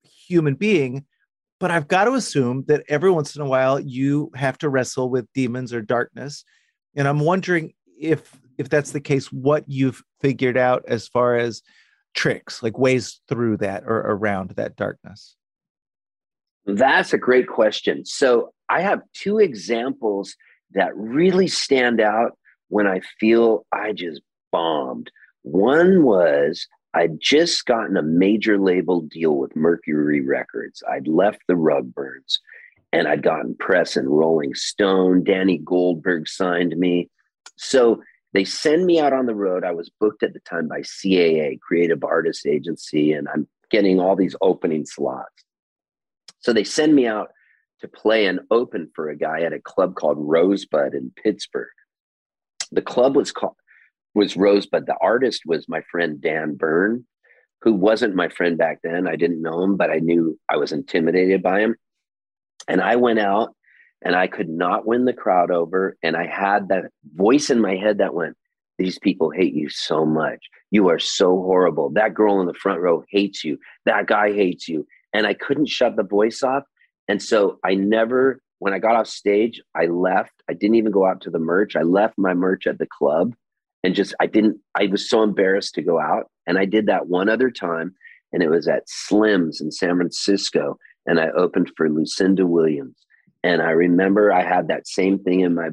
human 0.01 0.55
being. 0.55 1.05
But 1.59 1.69
I've 1.69 1.87
got 1.87 2.05
to 2.05 2.13
assume 2.13 2.63
that 2.67 2.83
every 2.89 3.11
once 3.11 3.35
in 3.35 3.43
a 3.43 3.47
while 3.47 3.79
you 3.79 4.31
have 4.33 4.57
to 4.57 4.69
wrestle 4.69 5.11
with 5.11 5.31
demons 5.35 5.71
or 5.71 5.83
darkness. 5.83 6.43
And 6.95 7.07
I'm 7.07 7.19
wondering 7.19 7.73
if 7.85 8.35
if 8.57 8.69
that's 8.69 8.89
the 8.89 9.01
case, 9.01 9.31
what 9.31 9.65
you've 9.67 10.01
figured 10.19 10.57
out 10.57 10.83
as 10.87 11.07
far 11.07 11.35
as 11.35 11.61
tricks, 12.15 12.63
like 12.63 12.79
ways 12.79 13.21
through 13.29 13.57
that 13.57 13.83
or 13.85 13.99
around 13.99 14.49
that 14.55 14.75
darkness. 14.77 15.35
That's 16.65 17.13
a 17.13 17.19
great 17.19 17.47
question. 17.47 18.03
So 18.03 18.51
I 18.69 18.81
have 18.81 19.01
two 19.13 19.39
examples 19.39 20.35
that 20.71 20.95
really 20.95 21.47
stand 21.47 22.01
out 22.01 22.37
when 22.69 22.87
I 22.87 23.01
feel 23.19 23.65
I 23.71 23.93
just 23.93 24.21
bombed. 24.51 25.11
One 25.43 26.03
was 26.03 26.67
I'd 26.93 27.19
just 27.19 27.65
gotten 27.65 27.97
a 27.97 28.03
major 28.03 28.59
label 28.59 29.01
deal 29.01 29.37
with 29.37 29.55
Mercury 29.55 30.21
Records. 30.21 30.83
I'd 30.89 31.07
left 31.07 31.39
the 31.47 31.55
Rugburns 31.55 32.39
and 32.91 33.07
I'd 33.07 33.23
gotten 33.23 33.55
press 33.55 33.97
and 33.97 34.07
Rolling 34.07 34.53
Stone. 34.53 35.23
Danny 35.23 35.57
Goldberg 35.57 36.27
signed 36.27 36.77
me. 36.77 37.09
So 37.57 38.01
they 38.33 38.45
send 38.45 38.85
me 38.85 38.99
out 38.99 39.13
on 39.13 39.25
the 39.25 39.35
road. 39.35 39.63
I 39.63 39.71
was 39.71 39.91
booked 39.99 40.23
at 40.23 40.33
the 40.33 40.39
time 40.39 40.67
by 40.67 40.81
CAA, 40.81 41.59
Creative 41.59 42.03
Artist 42.03 42.45
Agency, 42.45 43.13
and 43.13 43.27
I'm 43.27 43.47
getting 43.71 43.99
all 43.99 44.15
these 44.15 44.35
opening 44.41 44.85
slots. 44.85 45.43
So 46.39 46.53
they 46.53 46.63
send 46.63 46.93
me 46.93 47.07
out 47.07 47.29
to 47.83 47.87
play 47.89 48.25
and 48.25 48.39
open 48.49 48.89
for 48.95 49.09
a 49.09 49.17
guy 49.17 49.41
at 49.41 49.51
a 49.51 49.59
club 49.59 49.95
called 49.95 50.17
Rosebud 50.17 50.93
in 50.93 51.11
Pittsburgh. 51.21 51.67
The 52.71 52.81
club 52.81 53.15
was 53.15 53.31
called 53.31 53.55
was 54.15 54.37
Rosebud. 54.37 54.85
The 54.85 54.95
artist 55.01 55.41
was 55.45 55.67
my 55.67 55.81
friend 55.91 56.21
Dan 56.21 56.55
Bern, 56.55 57.05
who 57.61 57.73
wasn't 57.73 58.15
my 58.15 58.29
friend 58.29 58.57
back 58.57 58.79
then. 58.83 59.07
I 59.07 59.15
didn't 59.15 59.41
know 59.41 59.63
him, 59.63 59.75
but 59.75 59.89
I 59.89 59.97
knew 59.97 60.39
I 60.49 60.57
was 60.57 60.71
intimidated 60.71 61.43
by 61.43 61.59
him. 61.59 61.75
And 62.67 62.79
I 62.79 62.95
went 62.95 63.19
out 63.19 63.55
and 64.01 64.15
I 64.15 64.27
could 64.27 64.49
not 64.49 64.85
win 64.85 65.05
the 65.05 65.13
crowd 65.13 65.51
over. 65.51 65.97
And 66.03 66.15
I 66.15 66.25
had 66.25 66.69
that 66.69 66.85
voice 67.15 67.49
in 67.49 67.59
my 67.59 67.75
head 67.75 67.97
that 67.97 68.13
went, 68.13 68.37
These 68.77 68.97
people 68.99 69.29
hate 69.29 69.55
you 69.55 69.67
so 69.69 70.05
much. 70.05 70.39
You 70.71 70.87
are 70.89 70.99
so 70.99 71.31
horrible. 71.41 71.89
That 71.89 72.13
girl 72.13 72.39
in 72.39 72.47
the 72.47 72.53
front 72.53 72.79
row 72.79 73.03
hates 73.09 73.43
you. 73.43 73.57
That 73.85 74.07
guy 74.07 74.31
hates 74.31 74.69
you. 74.69 74.87
And 75.13 75.27
I 75.27 75.33
couldn't 75.33 75.67
shut 75.67 75.97
the 75.97 76.03
voice 76.03 76.43
off. 76.43 76.63
And 77.13 77.21
so 77.21 77.59
I 77.63 77.75
never, 77.75 78.41
when 78.57 78.73
I 78.73 78.79
got 78.79 78.95
off 78.95 79.05
stage, 79.05 79.61
I 79.75 79.85
left. 79.85 80.31
I 80.49 80.53
didn't 80.53 80.77
even 80.77 80.91
go 80.91 81.05
out 81.05 81.21
to 81.21 81.29
the 81.29 81.37
merch. 81.37 81.75
I 81.75 81.83
left 81.83 82.17
my 82.17 82.33
merch 82.33 82.65
at 82.65 82.79
the 82.79 82.87
club 82.87 83.35
and 83.83 83.93
just, 83.93 84.15
I 84.19 84.25
didn't, 84.25 84.57
I 84.73 84.87
was 84.87 85.07
so 85.07 85.21
embarrassed 85.21 85.75
to 85.75 85.83
go 85.83 85.99
out. 85.99 86.31
And 86.47 86.57
I 86.57 86.65
did 86.65 86.87
that 86.87 87.09
one 87.09 87.29
other 87.29 87.51
time. 87.51 87.93
And 88.31 88.41
it 88.41 88.49
was 88.49 88.67
at 88.67 88.89
Slim's 88.89 89.61
in 89.61 89.71
San 89.71 89.95
Francisco. 89.97 90.79
And 91.05 91.19
I 91.19 91.29
opened 91.37 91.69
for 91.77 91.87
Lucinda 91.87 92.47
Williams. 92.47 92.97
And 93.43 93.61
I 93.61 93.69
remember 93.69 94.33
I 94.33 94.41
had 94.41 94.69
that 94.69 94.87
same 94.87 95.19
thing 95.19 95.41
in 95.41 95.53
my 95.53 95.69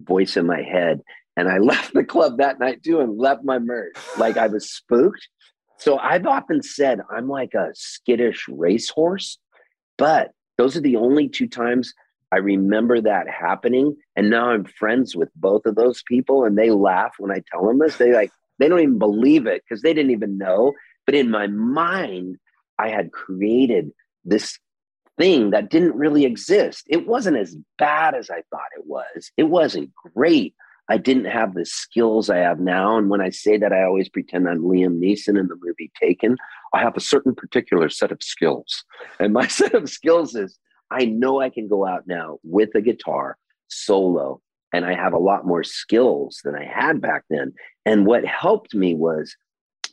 voice 0.00 0.36
in 0.36 0.48
my 0.48 0.62
head. 0.62 1.00
And 1.36 1.48
I 1.48 1.58
left 1.58 1.94
the 1.94 2.02
club 2.02 2.38
that 2.38 2.58
night 2.58 2.82
too 2.82 2.98
and 2.98 3.16
left 3.16 3.44
my 3.44 3.60
merch. 3.60 3.94
Like 4.18 4.36
I 4.36 4.48
was 4.48 4.68
spooked. 4.68 5.28
So 5.78 5.96
I've 5.98 6.26
often 6.26 6.60
said 6.60 7.02
I'm 7.08 7.28
like 7.28 7.54
a 7.54 7.68
skittish 7.72 8.46
racehorse, 8.48 9.38
but 9.96 10.32
those 10.58 10.76
are 10.76 10.80
the 10.80 10.96
only 10.96 11.28
two 11.28 11.48
times 11.48 11.94
I 12.32 12.38
remember 12.38 13.00
that 13.00 13.28
happening. 13.28 13.94
And 14.16 14.30
now 14.30 14.50
I'm 14.50 14.64
friends 14.64 15.14
with 15.14 15.28
both 15.36 15.66
of 15.66 15.74
those 15.74 16.02
people 16.02 16.44
and 16.44 16.56
they 16.56 16.70
laugh 16.70 17.12
when 17.18 17.30
I 17.30 17.42
tell 17.50 17.66
them 17.66 17.78
this. 17.78 17.98
They 17.98 18.12
like, 18.12 18.30
they 18.58 18.68
don't 18.68 18.80
even 18.80 18.98
believe 18.98 19.46
it 19.46 19.62
because 19.62 19.82
they 19.82 19.92
didn't 19.92 20.12
even 20.12 20.38
know. 20.38 20.72
But 21.04 21.14
in 21.14 21.30
my 21.30 21.46
mind, 21.46 22.38
I 22.78 22.88
had 22.88 23.12
created 23.12 23.90
this 24.24 24.58
thing 25.18 25.50
that 25.50 25.70
didn't 25.70 25.94
really 25.94 26.24
exist. 26.24 26.84
It 26.88 27.06
wasn't 27.06 27.36
as 27.36 27.56
bad 27.78 28.14
as 28.14 28.30
I 28.30 28.42
thought 28.50 28.70
it 28.76 28.86
was. 28.86 29.30
It 29.36 29.44
wasn't 29.44 29.90
great. 30.14 30.54
I 30.88 30.98
didn't 30.98 31.26
have 31.26 31.54
the 31.54 31.64
skills 31.64 32.28
I 32.28 32.38
have 32.38 32.60
now. 32.60 32.96
And 32.98 33.08
when 33.08 33.20
I 33.20 33.30
say 33.30 33.56
that, 33.56 33.72
I 33.72 33.84
always 33.84 34.08
pretend 34.08 34.48
I'm 34.48 34.62
Liam 34.62 34.98
Neeson 34.98 35.38
in 35.38 35.48
the 35.48 35.56
movie 35.60 35.90
Taken. 36.00 36.36
I 36.74 36.80
have 36.80 36.96
a 36.96 37.00
certain 37.00 37.34
particular 37.34 37.88
set 37.88 38.12
of 38.12 38.22
skills. 38.22 38.84
And 39.20 39.32
my 39.32 39.46
set 39.48 39.74
of 39.74 39.88
skills 39.88 40.34
is 40.34 40.58
I 40.90 41.06
know 41.06 41.40
I 41.40 41.50
can 41.50 41.68
go 41.68 41.86
out 41.86 42.06
now 42.06 42.38
with 42.42 42.70
a 42.74 42.82
guitar 42.82 43.38
solo, 43.68 44.40
and 44.72 44.84
I 44.84 44.94
have 44.94 45.14
a 45.14 45.18
lot 45.18 45.46
more 45.46 45.64
skills 45.64 46.40
than 46.44 46.54
I 46.54 46.64
had 46.64 47.00
back 47.00 47.24
then. 47.30 47.54
And 47.86 48.06
what 48.06 48.24
helped 48.24 48.74
me 48.74 48.94
was 48.94 49.34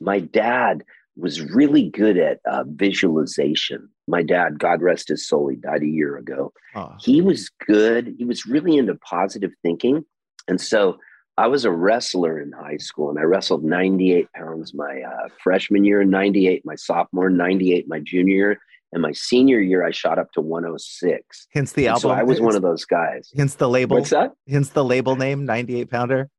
my 0.01 0.19
dad 0.19 0.83
was 1.15 1.41
really 1.41 1.89
good 1.89 2.17
at 2.17 2.39
uh, 2.45 2.63
visualization. 2.67 3.89
My 4.07 4.23
dad, 4.23 4.59
God 4.59 4.81
rest 4.81 5.09
his 5.09 5.27
soul, 5.27 5.49
he 5.49 5.57
died 5.57 5.83
a 5.83 5.87
year 5.87 6.17
ago. 6.17 6.53
Oh. 6.75 6.95
He 6.99 7.21
was 7.21 7.49
good. 7.65 8.15
He 8.17 8.25
was 8.25 8.45
really 8.45 8.77
into 8.77 8.95
positive 8.95 9.51
thinking. 9.61 10.05
And 10.49 10.59
so 10.59 10.97
I 11.37 11.47
was 11.47 11.63
a 11.63 11.71
wrestler 11.71 12.41
in 12.41 12.51
high 12.51 12.77
school 12.77 13.09
and 13.09 13.17
I 13.17 13.21
wrestled 13.21 13.63
98 13.63 14.31
pounds 14.33 14.73
my 14.73 15.01
uh, 15.01 15.29
freshman 15.41 15.85
year, 15.85 16.03
98 16.03 16.65
my 16.65 16.75
sophomore, 16.75 17.29
98 17.29 17.87
my 17.87 17.99
junior 17.99 18.35
year. 18.35 18.59
And 18.91 19.03
my 19.03 19.11
senior 19.11 19.59
year, 19.59 19.85
I 19.85 19.91
shot 19.91 20.17
up 20.17 20.31
to 20.31 20.41
106. 20.41 21.47
Hence 21.53 21.73
the 21.73 21.85
and 21.85 21.89
album. 21.91 22.01
So 22.01 22.09
I 22.09 22.23
was 22.23 22.41
one 22.41 22.55
of 22.55 22.63
those 22.63 22.85
guys. 22.85 23.31
Hence 23.37 23.53
the 23.53 23.69
label. 23.69 23.97
What's 23.97 24.09
that? 24.09 24.33
Hence 24.49 24.69
the 24.69 24.83
label 24.83 25.15
name, 25.15 25.45
98 25.45 25.91
pounder. 25.91 26.29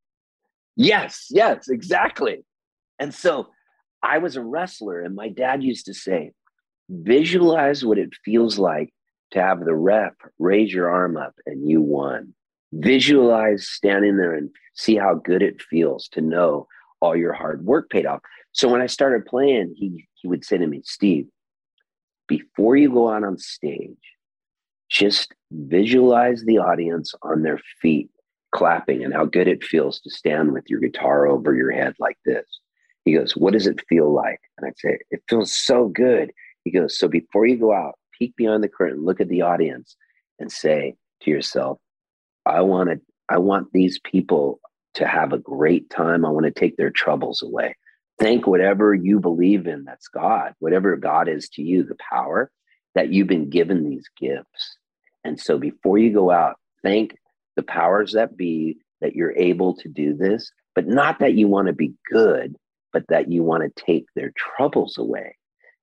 Yes, 0.75 1.27
yes, 1.29 1.69
exactly. 1.69 2.43
And 2.99 3.13
so 3.13 3.47
I 4.03 4.17
was 4.17 4.35
a 4.35 4.41
wrestler, 4.43 5.01
and 5.01 5.15
my 5.15 5.29
dad 5.29 5.63
used 5.63 5.85
to 5.85 5.93
say, 5.93 6.33
visualize 6.89 7.85
what 7.85 7.97
it 7.97 8.09
feels 8.25 8.59
like 8.59 8.93
to 9.31 9.41
have 9.41 9.63
the 9.63 9.73
rep 9.73 10.15
raise 10.37 10.73
your 10.73 10.91
arm 10.91 11.15
up 11.15 11.33
and 11.45 11.69
you 11.69 11.81
won. 11.81 12.33
Visualize 12.73 13.67
standing 13.67 14.17
there 14.17 14.33
and 14.33 14.49
see 14.75 14.95
how 14.95 15.15
good 15.15 15.41
it 15.41 15.61
feels 15.61 16.07
to 16.09 16.21
know 16.21 16.67
all 17.01 17.15
your 17.15 17.33
hard 17.33 17.65
work 17.65 17.89
paid 17.89 18.05
off. 18.05 18.21
So 18.53 18.69
when 18.69 18.81
I 18.81 18.87
started 18.87 19.25
playing, 19.25 19.73
he, 19.75 20.07
he 20.13 20.27
would 20.27 20.45
say 20.45 20.57
to 20.57 20.67
me, 20.67 20.81
Steve, 20.85 21.27
before 22.27 22.77
you 22.77 22.89
go 22.89 23.11
out 23.11 23.23
on 23.23 23.37
stage, 23.37 23.97
just 24.89 25.33
visualize 25.51 26.43
the 26.45 26.57
audience 26.57 27.13
on 27.23 27.43
their 27.43 27.59
feet 27.81 28.09
clapping 28.53 29.03
and 29.03 29.13
how 29.13 29.25
good 29.25 29.47
it 29.47 29.63
feels 29.63 29.99
to 30.01 30.09
stand 30.09 30.51
with 30.51 30.65
your 30.69 30.79
guitar 30.79 31.27
over 31.27 31.55
your 31.55 31.71
head 31.71 31.95
like 31.99 32.17
this. 32.25 32.45
He 33.05 33.13
goes, 33.13 33.35
What 33.35 33.53
does 33.53 33.67
it 33.67 33.81
feel 33.87 34.13
like? 34.13 34.39
And 34.57 34.67
I'd 34.67 34.77
say, 34.77 34.99
It 35.09 35.23
feels 35.27 35.55
so 35.55 35.87
good. 35.87 36.31
He 36.63 36.71
goes, 36.71 36.97
So 36.97 37.07
before 37.07 37.45
you 37.45 37.57
go 37.57 37.73
out, 37.73 37.95
peek 38.17 38.35
behind 38.35 38.63
the 38.63 38.69
curtain, 38.69 39.03
look 39.03 39.21
at 39.21 39.29
the 39.29 39.41
audience 39.41 39.95
and 40.39 40.51
say 40.51 40.95
to 41.21 41.31
yourself, 41.31 41.79
I 42.45 42.61
want 42.61 42.89
to, 42.89 42.99
I 43.29 43.37
want 43.37 43.71
these 43.71 43.99
people 44.03 44.59
to 44.95 45.07
have 45.07 45.33
a 45.33 45.37
great 45.39 45.89
time. 45.89 46.25
I 46.25 46.29
want 46.29 46.45
to 46.45 46.51
take 46.51 46.77
their 46.77 46.89
troubles 46.89 47.41
away. 47.41 47.75
Thank 48.19 48.45
whatever 48.45 48.93
you 48.93 49.19
believe 49.19 49.67
in 49.67 49.83
that's 49.83 50.07
God, 50.07 50.53
whatever 50.59 50.95
God 50.95 51.27
is 51.27 51.49
to 51.49 51.61
you, 51.61 51.83
the 51.83 51.97
power 52.09 52.51
that 52.93 53.11
you've 53.11 53.27
been 53.27 53.49
given 53.49 53.89
these 53.89 54.05
gifts. 54.19 54.77
And 55.23 55.39
so 55.39 55.57
before 55.57 55.97
you 55.97 56.13
go 56.13 56.29
out, 56.31 56.55
thank 56.83 57.15
the 57.55 57.63
powers 57.63 58.13
that 58.13 58.37
be 58.37 58.77
that 59.01 59.15
you're 59.15 59.35
able 59.37 59.75
to 59.75 59.89
do 59.89 60.15
this, 60.15 60.51
but 60.75 60.87
not 60.87 61.19
that 61.19 61.33
you 61.33 61.47
want 61.47 61.67
to 61.67 61.73
be 61.73 61.93
good, 62.11 62.55
but 62.93 63.03
that 63.09 63.31
you 63.31 63.43
want 63.43 63.63
to 63.63 63.83
take 63.83 64.05
their 64.15 64.31
troubles 64.35 64.97
away. 64.97 65.35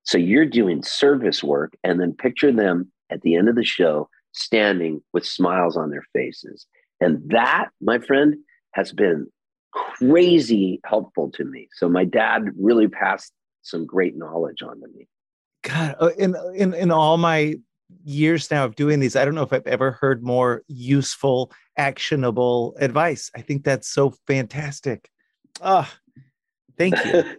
So 0.04 0.18
you're 0.18 0.46
doing 0.46 0.82
service 0.82 1.42
work 1.42 1.74
and 1.82 2.00
then 2.00 2.14
picture 2.14 2.52
them 2.52 2.92
at 3.10 3.22
the 3.22 3.34
end 3.34 3.48
of 3.48 3.56
the 3.56 3.64
show 3.64 4.08
standing 4.32 5.00
with 5.12 5.26
smiles 5.26 5.76
on 5.76 5.90
their 5.90 6.04
faces. 6.12 6.66
And 7.00 7.30
that, 7.30 7.68
my 7.80 7.98
friend, 7.98 8.36
has 8.74 8.92
been 8.92 9.26
crazy 9.72 10.80
helpful 10.84 11.30
to 11.32 11.44
me. 11.44 11.68
So 11.72 11.88
my 11.88 12.04
dad 12.04 12.50
really 12.58 12.88
passed 12.88 13.32
some 13.62 13.86
great 13.86 14.16
knowledge 14.16 14.62
on 14.62 14.80
to 14.80 14.88
me. 14.88 15.06
God, 15.62 15.96
uh, 16.00 16.10
in 16.18 16.36
in 16.54 16.72
in 16.74 16.90
all 16.90 17.16
my 17.16 17.56
years 18.04 18.50
now 18.50 18.64
of 18.64 18.76
doing 18.76 19.00
these, 19.00 19.16
I 19.16 19.24
don't 19.24 19.34
know 19.34 19.42
if 19.42 19.52
I've 19.52 19.66
ever 19.66 19.92
heard 19.92 20.22
more 20.22 20.62
useful, 20.68 21.52
actionable 21.76 22.76
advice. 22.78 23.30
I 23.34 23.40
think 23.42 23.64
that's 23.64 23.88
so 23.88 24.14
fantastic. 24.26 25.10
Ah, 25.60 25.92
Thank 26.78 27.04
you. 27.04 27.24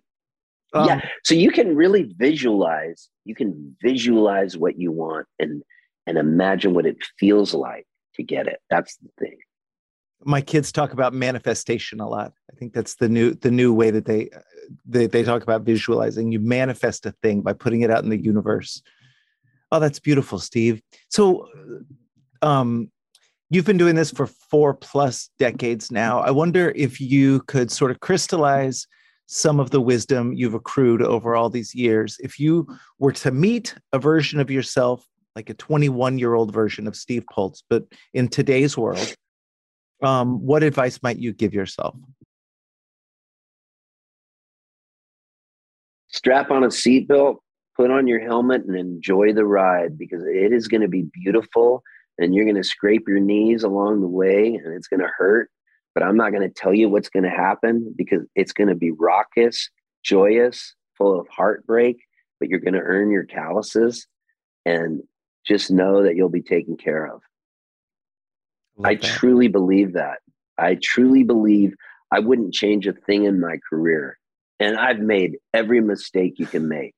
Um, 0.72 0.86
yeah. 0.86 1.02
So 1.24 1.34
you 1.34 1.50
can 1.50 1.76
really 1.76 2.14
visualize, 2.16 3.10
you 3.26 3.34
can 3.34 3.76
visualize 3.82 4.56
what 4.56 4.80
you 4.80 4.92
want 4.92 5.26
and 5.40 5.64
and 6.10 6.18
imagine 6.18 6.74
what 6.74 6.88
it 6.88 6.98
feels 7.20 7.54
like 7.54 7.86
to 8.16 8.24
get 8.24 8.48
it. 8.48 8.60
That's 8.70 8.98
the 8.98 9.10
thing. 9.20 9.38
My 10.26 10.42
kids 10.42 10.72
talk 10.72 10.92
about 10.92 11.14
manifestation 11.14 12.02
a 12.02 12.10
lot. 12.10 12.34
I 12.52 12.56
think 12.56 12.74
that's 12.74 12.96
the 12.96 13.08
new 13.08 13.36
the 13.36 13.52
new 13.52 13.74
way 13.74 13.92
that 13.92 14.06
they 14.06 14.30
they, 14.86 15.06
they 15.06 15.24
talk 15.24 15.44
about 15.44 15.62
visualizing. 15.62 16.32
You 16.32 16.40
manifest 16.40 17.06
a 17.06 17.14
thing 17.24 17.42
by 17.42 17.54
putting 17.54 17.82
it 17.82 17.92
out 17.92 18.04
in 18.04 18.10
the 18.10 18.22
universe. 18.22 18.82
Oh, 19.72 19.80
that's 19.80 20.00
beautiful, 20.00 20.40
Steve. 20.40 20.82
So 21.10 21.48
um 22.42 22.92
you've 23.52 23.66
been 23.66 23.78
doing 23.78 23.96
this 23.96 24.12
for 24.12 24.28
four 24.28 24.74
plus 24.74 25.30
decades 25.40 25.92
now. 25.92 26.20
I 26.20 26.32
wonder 26.32 26.74
if 26.76 27.00
you 27.00 27.42
could 27.42 27.72
sort 27.72 27.92
of 27.92 28.00
crystallize 28.00 28.88
some 29.28 29.60
of 29.60 29.70
the 29.70 29.80
wisdom 29.80 30.34
you've 30.34 30.56
accrued 30.56 31.04
over 31.04 31.36
all 31.36 31.52
these 31.52 31.76
years. 31.76 32.18
If 32.20 32.40
you 32.40 32.68
were 32.98 33.12
to 33.14 33.32
meet 33.32 33.76
a 33.94 34.00
version 34.00 34.40
of 34.40 34.50
yourself, 34.50 35.06
like 35.36 35.50
a 35.50 35.54
21 35.54 36.18
year 36.18 36.34
old 36.34 36.54
version 36.54 36.88
of 36.88 36.96
Steve 36.96 37.24
Poltz, 37.32 37.64
but 37.70 37.86
in 38.14 38.28
today's 38.28 38.78
world, 38.78 39.16
um, 40.02 40.46
what 40.46 40.64
advice 40.64 41.00
might 41.04 41.18
you 41.18 41.34
give 41.34 41.54
yourself? 41.54 41.96
Strap 46.08 46.52
on 46.52 46.64
a 46.64 46.68
seatbelt, 46.68 47.38
put 47.76 47.92
on 47.92 48.08
your 48.08 48.20
helmet, 48.20 48.64
and 48.66 48.76
enjoy 48.76 49.34
the 49.34 49.46
ride 49.46 49.98
because 49.98 50.24
it 50.24 50.52
is 50.52 50.68
going 50.68 50.82
to 50.82 50.88
be 50.88 51.04
beautiful. 51.14 51.84
And 52.18 52.36
you're 52.36 52.46
going 52.46 52.56
to 52.56 52.64
scrape 52.64 53.08
your 53.08 53.22
knees 53.22 53.64
along 53.64 54.02
the 54.02 54.08
way, 54.08 54.56
and 54.56 54.74
it's 54.74 54.88
going 54.88 55.00
to 55.00 55.10
hurt 55.18 55.50
but 56.00 56.04
I'm 56.04 56.18
not 56.18 56.32
going 56.32 56.48
to 56.48 56.54
tell 56.54 56.74
you 56.74 56.90
what's 56.90 57.10
going 57.10 57.24
to 57.24 57.30
happen 57.30 57.94
because 57.98 58.22
it's 58.36 58.54
going 58.54 58.70
to 58.70 58.76
be 58.76 58.92
raucous, 58.92 59.70
joyous, 60.04 60.74
full 60.98 61.20
of 61.20 61.28
heartbreak, 61.28 61.98
but 62.40 62.50
you're 62.50 62.60
going 62.60 62.74
to 62.74 62.80
earn 62.80 63.12
your 63.12 63.26
calluses 63.26 64.08
and 64.66 65.02
just 65.50 65.72
know 65.72 66.04
that 66.04 66.16
you'll 66.16 66.30
be 66.30 66.42
taken 66.42 66.78
care 66.78 67.06
of. 67.06 67.22
I 68.84 68.96
that. 68.96 69.04
truly 69.04 69.50
believe 69.50 69.94
that. 69.94 70.20
I 70.58 70.78
truly 70.82 71.24
believe 71.24 71.74
I 72.12 72.20
wouldn't 72.20 72.54
change 72.54 72.88
a 72.88 72.94
thing 72.94 73.26
in 73.26 73.40
my 73.40 73.58
career. 73.70 74.18
And 74.60 74.78
I've 74.78 75.00
made 75.00 75.38
every 75.54 75.82
mistake 75.82 76.36
you 76.38 76.46
can 76.46 76.70
make 76.70 76.94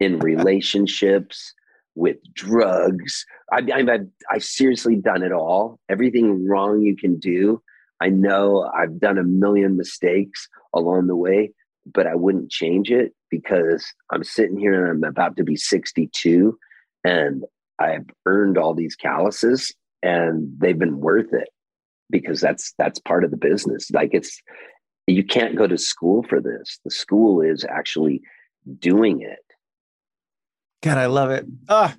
in 0.00 0.18
relationships, 0.32 1.54
with 1.94 2.16
drugs. 2.34 3.24
I, 3.52 3.58
I've, 3.72 3.88
I've, 3.88 4.08
I've 4.30 4.44
seriously 4.44 4.96
done 4.96 5.22
it 5.22 5.32
all. 5.32 5.78
Everything 5.88 6.46
wrong 6.46 6.80
you 6.80 6.96
can 6.96 7.18
do. 7.18 7.62
I 8.00 8.08
know 8.08 8.70
I've 8.76 8.98
done 8.98 9.18
a 9.18 9.24
million 9.24 9.76
mistakes 9.76 10.48
along 10.74 11.06
the 11.06 11.16
way, 11.16 11.52
but 11.86 12.06
I 12.06 12.14
wouldn't 12.14 12.50
change 12.50 12.90
it 12.90 13.12
because 13.30 13.86
I'm 14.10 14.24
sitting 14.24 14.58
here 14.58 14.84
and 14.84 15.04
I'm 15.04 15.08
about 15.08 15.36
to 15.36 15.44
be 15.44 15.56
62 15.56 16.58
and 17.04 17.44
I've 17.78 18.06
earned 18.26 18.58
all 18.58 18.74
these 18.74 18.96
calluses 18.96 19.72
and 20.02 20.52
they've 20.58 20.78
been 20.78 21.00
worth 21.00 21.32
it 21.32 21.48
because 22.10 22.40
that's 22.40 22.74
that's 22.78 22.98
part 23.00 23.24
of 23.24 23.30
the 23.30 23.36
business. 23.36 23.90
Like 23.90 24.10
it's 24.12 24.40
you 25.06 25.24
can't 25.24 25.56
go 25.56 25.66
to 25.66 25.78
school 25.78 26.24
for 26.28 26.40
this. 26.40 26.78
The 26.84 26.90
school 26.90 27.40
is 27.40 27.64
actually 27.64 28.22
doing 28.78 29.20
it. 29.22 29.38
God, 30.82 30.98
I 30.98 31.06
love 31.06 31.30
it. 31.30 31.46
Ah, 31.68 31.96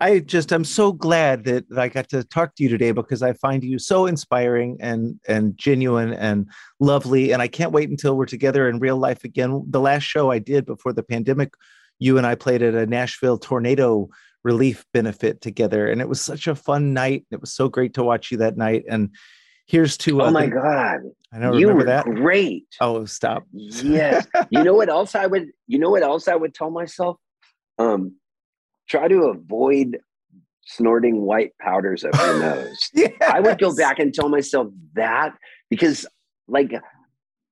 I 0.00 0.18
just 0.18 0.52
I'm 0.52 0.64
so 0.64 0.92
glad 0.92 1.44
that 1.44 1.64
I 1.76 1.88
got 1.88 2.08
to 2.10 2.24
talk 2.24 2.56
to 2.56 2.62
you 2.62 2.68
today 2.68 2.90
because 2.90 3.22
I 3.22 3.32
find 3.32 3.62
you 3.62 3.78
so 3.78 4.06
inspiring 4.06 4.76
and 4.80 5.20
and 5.28 5.56
genuine 5.56 6.12
and 6.12 6.48
lovely. 6.80 7.32
And 7.32 7.40
I 7.40 7.48
can't 7.48 7.72
wait 7.72 7.88
until 7.88 8.16
we're 8.16 8.26
together 8.26 8.68
in 8.68 8.80
real 8.80 8.96
life 8.96 9.24
again. 9.24 9.64
The 9.70 9.80
last 9.80 10.02
show 10.02 10.30
I 10.30 10.40
did 10.40 10.66
before 10.66 10.92
the 10.92 11.04
pandemic, 11.04 11.54
you 12.00 12.18
and 12.18 12.26
I 12.26 12.34
played 12.34 12.62
at 12.62 12.74
a 12.74 12.86
Nashville 12.86 13.38
tornado 13.38 14.08
relief 14.44 14.84
benefit 14.92 15.40
together, 15.40 15.90
and 15.90 16.00
it 16.00 16.08
was 16.08 16.20
such 16.20 16.46
a 16.46 16.54
fun 16.54 16.92
night. 16.92 17.26
It 17.30 17.40
was 17.40 17.52
so 17.52 17.68
great 17.68 17.94
to 17.94 18.04
watch 18.04 18.30
you 18.30 18.38
that 18.38 18.56
night. 18.56 18.84
And 18.88 19.10
here's 19.66 19.96
to 19.98 20.22
oh 20.22 20.30
my 20.30 20.46
god, 20.46 21.00
I 21.32 21.38
know 21.38 21.54
you 21.54 21.68
remember 21.68 21.84
were 21.84 21.84
that. 21.86 22.04
great. 22.04 22.66
Oh, 22.80 23.04
stop. 23.06 23.44
yes. 23.52 24.26
You 24.50 24.62
know 24.62 24.74
what 24.74 24.88
else 24.88 25.14
I 25.14 25.26
would? 25.26 25.48
You 25.66 25.78
know 25.78 25.90
what 25.90 26.02
else 26.02 26.28
I 26.28 26.36
would 26.36 26.54
tell 26.54 26.70
myself? 26.70 27.16
Um, 27.78 28.16
try 28.88 29.08
to 29.08 29.24
avoid 29.24 29.98
snorting 30.66 31.22
white 31.22 31.52
powders 31.60 32.04
up 32.04 32.14
your 32.14 32.38
nose. 32.40 32.90
I 33.28 33.40
would 33.40 33.58
go 33.58 33.74
back 33.74 33.98
and 33.98 34.12
tell 34.14 34.28
myself 34.28 34.68
that 34.94 35.34
because, 35.70 36.06
like, 36.46 36.72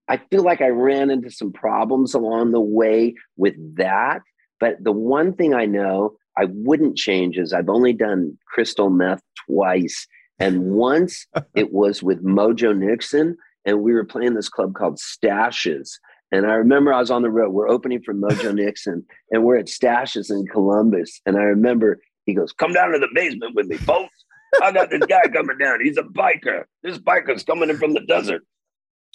I 0.09 0.19
feel 0.31 0.43
like 0.43 0.61
I 0.61 0.69
ran 0.69 1.11
into 1.11 1.31
some 1.31 1.53
problems 1.53 2.15
along 2.15 2.53
the 2.53 2.61
way 2.61 3.15
with 3.37 3.55
that. 3.77 4.21
But 4.61 4.77
the 4.85 4.93
one 4.93 5.33
thing 5.35 5.55
I 5.55 5.67
know 5.67 6.17
I 6.37 6.47
wouldn't 6.49 6.97
change 6.97 7.39
is 7.39 7.53
I've 7.53 7.69
only 7.69 7.93
done 7.93 8.39
crystal 8.47 8.91
meth 8.91 9.23
twice. 9.47 10.07
And 10.39 10.73
once 10.73 11.27
it 11.55 11.73
was 11.73 12.03
with 12.03 12.25
Mojo 12.25 12.77
Nixon, 12.77 13.37
and 13.65 13.83
we 13.83 13.93
were 13.93 14.05
playing 14.05 14.35
this 14.35 14.49
club 14.49 14.75
called 14.75 14.99
Stashes. 14.99 15.91
And 16.33 16.47
I 16.47 16.55
remember 16.55 16.93
I 16.93 17.01
was 17.01 17.11
on 17.11 17.23
the 17.23 17.31
road. 17.31 17.53
We're 17.53 17.69
opening 17.69 18.03
for 18.03 18.15
Mojo 18.15 18.55
Nixon, 18.55 19.05
and 19.31 19.45
we're 19.45 19.59
at 19.59 19.67
Stashes 19.67 20.31
in 20.31 20.47
Columbus. 20.47 21.21
And 21.27 21.37
I 21.37 21.43
remember 21.43 22.01
he 22.25 22.35
goes, 22.35 22.53
"Come 22.53 22.73
down 22.73 22.93
to 22.93 22.99
the 22.99 23.09
basement 23.15 23.55
with 23.55 23.67
me, 23.67 23.77
folks. 23.77 24.25
I 24.63 24.73
got 24.73 24.91
this 24.91 25.05
guy 25.07 25.23
coming 25.33 25.59
down. 25.59 25.81
He's 25.83 25.99
a 25.99 26.03
biker. 26.03 26.65
This 26.83 26.99
biker's 26.99 27.45
coming 27.45 27.71
in 27.71 27.79
from 27.79 27.93
the 27.93 28.01
desert." 28.01 28.43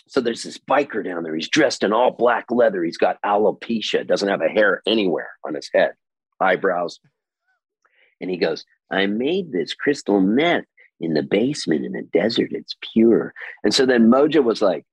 So 0.07 0.21
there's 0.21 0.43
this 0.43 0.57
biker 0.57 1.03
down 1.03 1.23
there. 1.23 1.35
He's 1.35 1.49
dressed 1.49 1.83
in 1.83 1.91
all 1.91 2.11
black 2.11 2.45
leather. 2.49 2.83
He's 2.83 2.97
got 2.97 3.21
alopecia. 3.25 4.07
Doesn't 4.07 4.29
have 4.29 4.41
a 4.41 4.47
hair 4.47 4.81
anywhere 4.85 5.31
on 5.45 5.55
his 5.55 5.69
head, 5.73 5.93
eyebrows. 6.39 6.99
And 8.19 8.29
he 8.29 8.37
goes, 8.37 8.65
"I 8.91 9.05
made 9.05 9.51
this 9.51 9.73
crystal 9.73 10.21
meth 10.21 10.65
in 10.99 11.13
the 11.13 11.23
basement 11.23 11.85
in 11.85 11.93
the 11.93 12.01
desert. 12.01 12.51
It's 12.51 12.75
pure." 12.93 13.33
And 13.63 13.73
so 13.73 13.85
then 13.85 14.09
Mojo 14.09 14.43
was 14.43 14.61
like, 14.61 14.85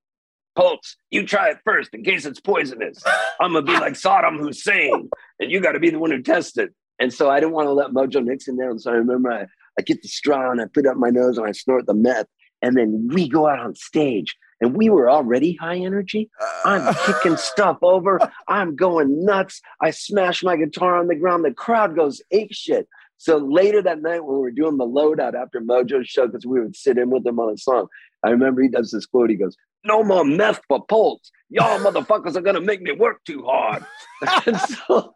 Poltz, 0.56 0.96
you 1.10 1.26
try 1.26 1.50
it 1.50 1.58
first 1.64 1.92
in 1.94 2.04
case 2.04 2.24
it's 2.26 2.40
poisonous. 2.40 3.02
I'm 3.40 3.54
gonna 3.54 3.66
be 3.66 3.72
like 3.72 3.94
Saddam 3.94 4.38
Hussein, 4.38 5.10
and 5.40 5.50
you 5.50 5.60
got 5.60 5.72
to 5.72 5.80
be 5.80 5.90
the 5.90 5.98
one 5.98 6.10
who 6.10 6.22
tests 6.22 6.56
it. 6.58 6.72
And 6.98 7.12
so 7.12 7.28
I 7.28 7.40
didn't 7.40 7.54
want 7.54 7.66
to 7.66 7.72
let 7.72 7.90
Mojo 7.90 8.24
Nixon 8.24 8.56
down. 8.56 8.78
So 8.78 8.92
I 8.92 8.94
remember 8.94 9.32
I, 9.32 9.46
I 9.78 9.82
get 9.82 10.02
the 10.02 10.08
straw 10.08 10.50
and 10.50 10.60
I 10.60 10.66
put 10.72 10.86
up 10.86 10.96
my 10.96 11.10
nose 11.10 11.38
and 11.38 11.46
I 11.46 11.52
snort 11.52 11.86
the 11.86 11.94
meth. 11.94 12.26
And 12.62 12.76
then 12.76 13.08
we 13.12 13.28
go 13.28 13.48
out 13.48 13.58
on 13.58 13.74
stage 13.74 14.36
and 14.64 14.74
we 14.74 14.88
were 14.88 15.10
already 15.10 15.54
high 15.54 15.76
energy. 15.76 16.30
I'm 16.64 16.94
kicking 17.06 17.36
stuff 17.36 17.76
over. 17.82 18.18
I'm 18.48 18.74
going 18.74 19.24
nuts. 19.24 19.60
I 19.82 19.90
smash 19.90 20.42
my 20.42 20.56
guitar 20.56 20.96
on 20.96 21.08
the 21.08 21.14
ground. 21.14 21.44
The 21.44 21.52
crowd 21.52 21.94
goes 21.94 22.22
ape 22.30 22.52
shit. 22.52 22.88
So 23.18 23.36
later 23.36 23.82
that 23.82 24.00
night 24.00 24.24
when 24.24 24.36
we 24.36 24.42
were 24.42 24.50
doing 24.50 24.78
the 24.78 24.86
loadout 24.86 25.34
after 25.34 25.60
Mojo's 25.60 26.08
show, 26.08 26.26
because 26.26 26.46
we 26.46 26.60
would 26.60 26.74
sit 26.74 26.96
in 26.96 27.10
with 27.10 27.26
him 27.26 27.38
on 27.38 27.52
a 27.52 27.58
song, 27.58 27.88
I 28.24 28.30
remember 28.30 28.62
he 28.62 28.68
does 28.68 28.90
this 28.90 29.06
quote. 29.06 29.30
He 29.30 29.36
goes, 29.36 29.54
"No 29.84 30.02
more 30.02 30.24
meth 30.24 30.62
for 30.66 30.84
Poltz. 30.86 31.30
Y'all 31.50 31.78
motherfuckers 31.78 32.34
are 32.34 32.40
gonna 32.40 32.60
make 32.60 32.80
me 32.80 32.92
work 32.92 33.22
too 33.24 33.44
hard." 33.46 33.84
and 34.46 34.58
so 34.58 35.14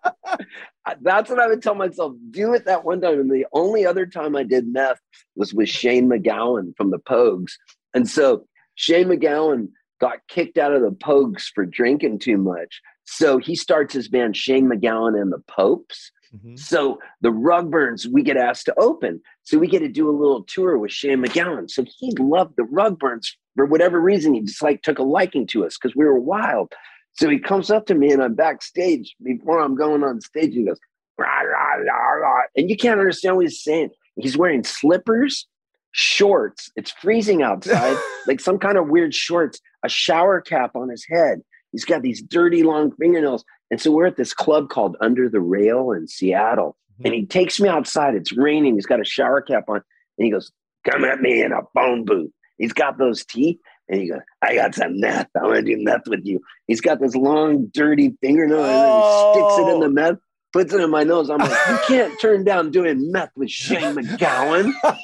that's 1.00 1.30
what 1.30 1.40
I 1.40 1.46
would 1.48 1.62
tell 1.62 1.74
myself: 1.74 2.12
do 2.30 2.52
it 2.52 2.66
that 2.66 2.84
one 2.84 3.00
time. 3.00 3.18
And 3.18 3.30
the 3.30 3.46
only 3.52 3.86
other 3.86 4.04
time 4.04 4.36
I 4.36 4.42
did 4.42 4.70
meth 4.70 5.00
was 5.36 5.54
with 5.54 5.70
Shane 5.70 6.08
MacGowan 6.08 6.76
from 6.76 6.90
the 6.90 6.98
Pogues. 6.98 7.52
And 7.94 8.08
so 8.08 8.46
Shane 8.78 9.08
MacGowan 9.08 9.68
got 10.00 10.18
kicked 10.28 10.56
out 10.56 10.72
of 10.72 10.82
the 10.82 10.92
Pogues 10.92 11.46
for 11.52 11.66
drinking 11.66 12.20
too 12.20 12.36
much. 12.36 12.80
So 13.06 13.38
he 13.38 13.56
starts 13.56 13.92
his 13.92 14.06
band 14.06 14.36
Shane 14.36 14.68
MacGowan 14.68 15.20
and 15.20 15.32
the 15.32 15.42
Popes. 15.48 16.12
Mhm. 16.32 16.56
So 16.56 17.00
the 17.20 17.30
Rugburns, 17.30 18.06
we 18.06 18.22
get 18.22 18.36
asked 18.36 18.66
to 18.66 18.78
open. 18.78 19.20
So 19.42 19.58
we 19.58 19.66
get 19.66 19.80
to 19.80 19.88
do 19.88 20.08
a 20.08 20.14
little 20.16 20.44
tour 20.44 20.78
with 20.78 20.92
Shane 20.92 21.24
MacGowan. 21.24 21.68
So 21.68 21.84
he 21.98 22.12
loved 22.20 22.54
the 22.56 22.62
Rugburns 22.62 23.26
for 23.56 23.66
whatever 23.66 24.00
reason. 24.00 24.34
He 24.34 24.42
just 24.42 24.62
like 24.62 24.82
took 24.82 25.00
a 25.00 25.02
liking 25.02 25.48
to 25.48 25.66
us 25.66 25.76
because 25.76 25.96
we 25.96 26.04
were 26.04 26.20
wild. 26.20 26.72
So 27.14 27.28
he 27.28 27.40
comes 27.40 27.72
up 27.72 27.86
to 27.86 27.96
me 27.96 28.12
and 28.12 28.22
I'm 28.22 28.34
backstage 28.36 29.16
before 29.24 29.58
I'm 29.58 29.74
going 29.74 30.04
on 30.04 30.20
stage. 30.20 30.54
He 30.54 30.64
goes, 30.64 30.78
rah, 31.18 31.40
rah, 31.40 31.74
rah, 31.74 32.12
rah. 32.12 32.42
and 32.56 32.70
you 32.70 32.76
can't 32.76 33.00
understand 33.00 33.34
what 33.34 33.46
he's 33.46 33.60
saying. 33.60 33.90
He's 34.14 34.36
wearing 34.36 34.62
slippers, 34.62 35.48
shorts. 35.92 36.70
It's 36.76 36.90
freezing 36.90 37.42
outside, 37.42 37.96
like 38.26 38.40
some 38.40 38.58
kind 38.58 38.78
of 38.78 38.88
weird 38.88 39.14
shorts, 39.14 39.60
a 39.84 39.88
shower 39.88 40.40
cap 40.40 40.72
on 40.74 40.88
his 40.88 41.06
head. 41.08 41.40
He's 41.72 41.84
got 41.84 42.02
these 42.02 42.22
dirty 42.22 42.62
long 42.62 42.92
fingernails. 42.92 43.44
And 43.70 43.80
so 43.80 43.90
we're 43.90 44.06
at 44.06 44.16
this 44.16 44.32
club 44.32 44.70
called 44.70 44.96
Under 45.00 45.28
the 45.28 45.40
Rail 45.40 45.92
in 45.92 46.08
Seattle. 46.08 46.76
Mm-hmm. 46.94 47.06
And 47.06 47.14
he 47.14 47.26
takes 47.26 47.60
me 47.60 47.68
outside. 47.68 48.14
It's 48.14 48.36
raining. 48.36 48.74
He's 48.74 48.86
got 48.86 49.00
a 49.00 49.04
shower 49.04 49.42
cap 49.42 49.64
on. 49.68 49.76
And 49.76 50.24
he 50.24 50.30
goes, 50.30 50.50
Come 50.88 51.04
at 51.04 51.20
me 51.20 51.42
in 51.42 51.52
a 51.52 51.60
phone 51.74 52.04
booth. 52.04 52.30
He's 52.56 52.72
got 52.72 52.98
those 52.98 53.24
teeth. 53.24 53.58
And 53.88 54.00
he 54.00 54.10
goes, 54.10 54.20
I 54.42 54.54
got 54.54 54.74
some 54.74 55.00
meth. 55.00 55.28
I 55.36 55.44
want 55.44 55.56
to 55.56 55.62
do 55.62 55.82
meth 55.82 56.06
with 56.06 56.24
you. 56.24 56.40
He's 56.66 56.80
got 56.80 57.00
this 57.00 57.14
long, 57.14 57.70
dirty 57.72 58.16
fingernail. 58.22 58.64
And 58.64 58.68
then 58.68 59.00
he 59.00 59.32
sticks 59.32 59.58
it 59.58 59.72
in 59.72 59.80
the 59.80 59.86
oh. 59.86 59.90
meth, 59.90 60.18
puts 60.52 60.72
it 60.72 60.80
in 60.80 60.90
my 60.90 61.04
nose. 61.04 61.30
I'm 61.30 61.38
like, 61.38 61.68
You 61.68 61.78
can't 61.86 62.20
turn 62.20 62.44
down 62.44 62.70
doing 62.70 63.10
meth 63.10 63.30
with 63.36 63.50
Shane 63.50 63.94
MacGowan. 63.94 64.72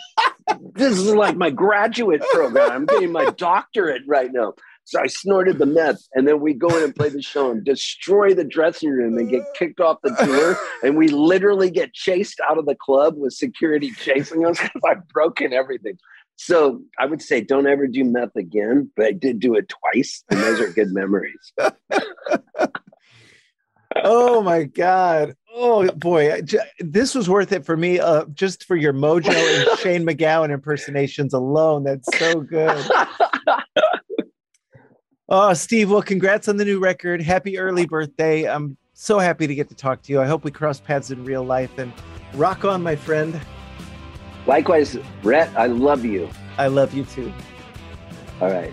this 0.74 0.98
is 0.98 1.14
like 1.14 1.36
my 1.36 1.50
graduate 1.50 2.22
program. 2.32 2.70
I'm 2.70 2.86
getting 2.86 3.12
my 3.12 3.30
doctorate 3.30 4.02
right 4.06 4.32
now. 4.32 4.54
So 4.86 5.00
I 5.00 5.06
snorted 5.06 5.58
the 5.58 5.66
meth, 5.66 6.06
and 6.14 6.28
then 6.28 6.40
we 6.40 6.52
go 6.52 6.68
in 6.76 6.84
and 6.84 6.94
play 6.94 7.08
the 7.08 7.22
show 7.22 7.50
and 7.50 7.64
destroy 7.64 8.34
the 8.34 8.44
dressing 8.44 8.90
room 8.90 9.16
and 9.16 9.30
get 9.30 9.42
kicked 9.58 9.80
off 9.80 10.02
the 10.02 10.10
tour. 10.10 10.58
And 10.82 10.98
we 10.98 11.08
literally 11.08 11.70
get 11.70 11.94
chased 11.94 12.38
out 12.48 12.58
of 12.58 12.66
the 12.66 12.74
club 12.74 13.14
with 13.16 13.32
security 13.32 13.90
chasing 13.92 14.44
us 14.44 14.60
because 14.60 14.82
I've 14.86 15.08
broken 15.08 15.54
everything. 15.54 15.96
So 16.36 16.82
I 16.98 17.06
would 17.06 17.22
say 17.22 17.40
don't 17.40 17.66
ever 17.66 17.86
do 17.86 18.04
meth 18.04 18.36
again, 18.36 18.90
but 18.94 19.06
I 19.06 19.12
did 19.12 19.40
do 19.40 19.54
it 19.54 19.70
twice, 19.70 20.22
and 20.30 20.40
those 20.40 20.60
are 20.60 20.68
good 20.68 20.92
memories. 20.92 21.52
oh 23.96 24.42
my 24.42 24.64
god 24.64 25.34
oh 25.54 25.90
boy. 25.92 26.42
This 26.80 27.14
was 27.14 27.28
worth 27.28 27.52
it 27.52 27.64
for 27.64 27.76
me 27.76 28.00
uh, 28.00 28.24
just 28.34 28.64
for 28.64 28.76
your 28.76 28.92
mojo 28.92 29.28
and 29.30 29.78
shane 29.78 30.04
macgowan 30.04 30.50
impersonations 30.50 31.32
alone. 31.32 31.84
That's 31.84 32.08
so 32.18 32.40
good. 32.40 32.86
Oh 35.26 35.54
steve 35.54 35.90
well 35.90 36.02
congrats 36.02 36.48
on 36.48 36.58
the 36.58 36.66
new 36.66 36.78
record. 36.78 37.22
Happy 37.22 37.58
early 37.58 37.86
birthday. 37.86 38.44
I'm 38.46 38.76
so 38.92 39.18
happy 39.18 39.46
to 39.46 39.54
get 39.54 39.68
to 39.70 39.74
talk 39.74 40.02
to 40.02 40.12
you. 40.12 40.20
I 40.20 40.26
hope 40.26 40.44
we 40.44 40.50
cross 40.50 40.80
paths 40.80 41.10
in 41.10 41.24
real 41.24 41.42
life. 41.42 41.78
And 41.78 41.92
rock 42.34 42.64
on 42.66 42.82
my 42.82 42.94
friend. 42.94 43.40
Likewise, 44.46 44.98
Rhett, 45.22 45.50
I 45.56 45.66
love 45.66 46.04
you. 46.04 46.28
i 46.58 46.66
love 46.66 46.92
you 46.92 47.04
too. 47.04 47.32
All 48.40 48.50
right. 48.50 48.72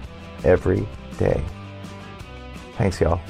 every 0.43 0.87
day. 1.17 1.43
Thanks, 2.77 2.99
y'all. 2.99 3.21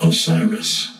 Osiris. 0.00 0.99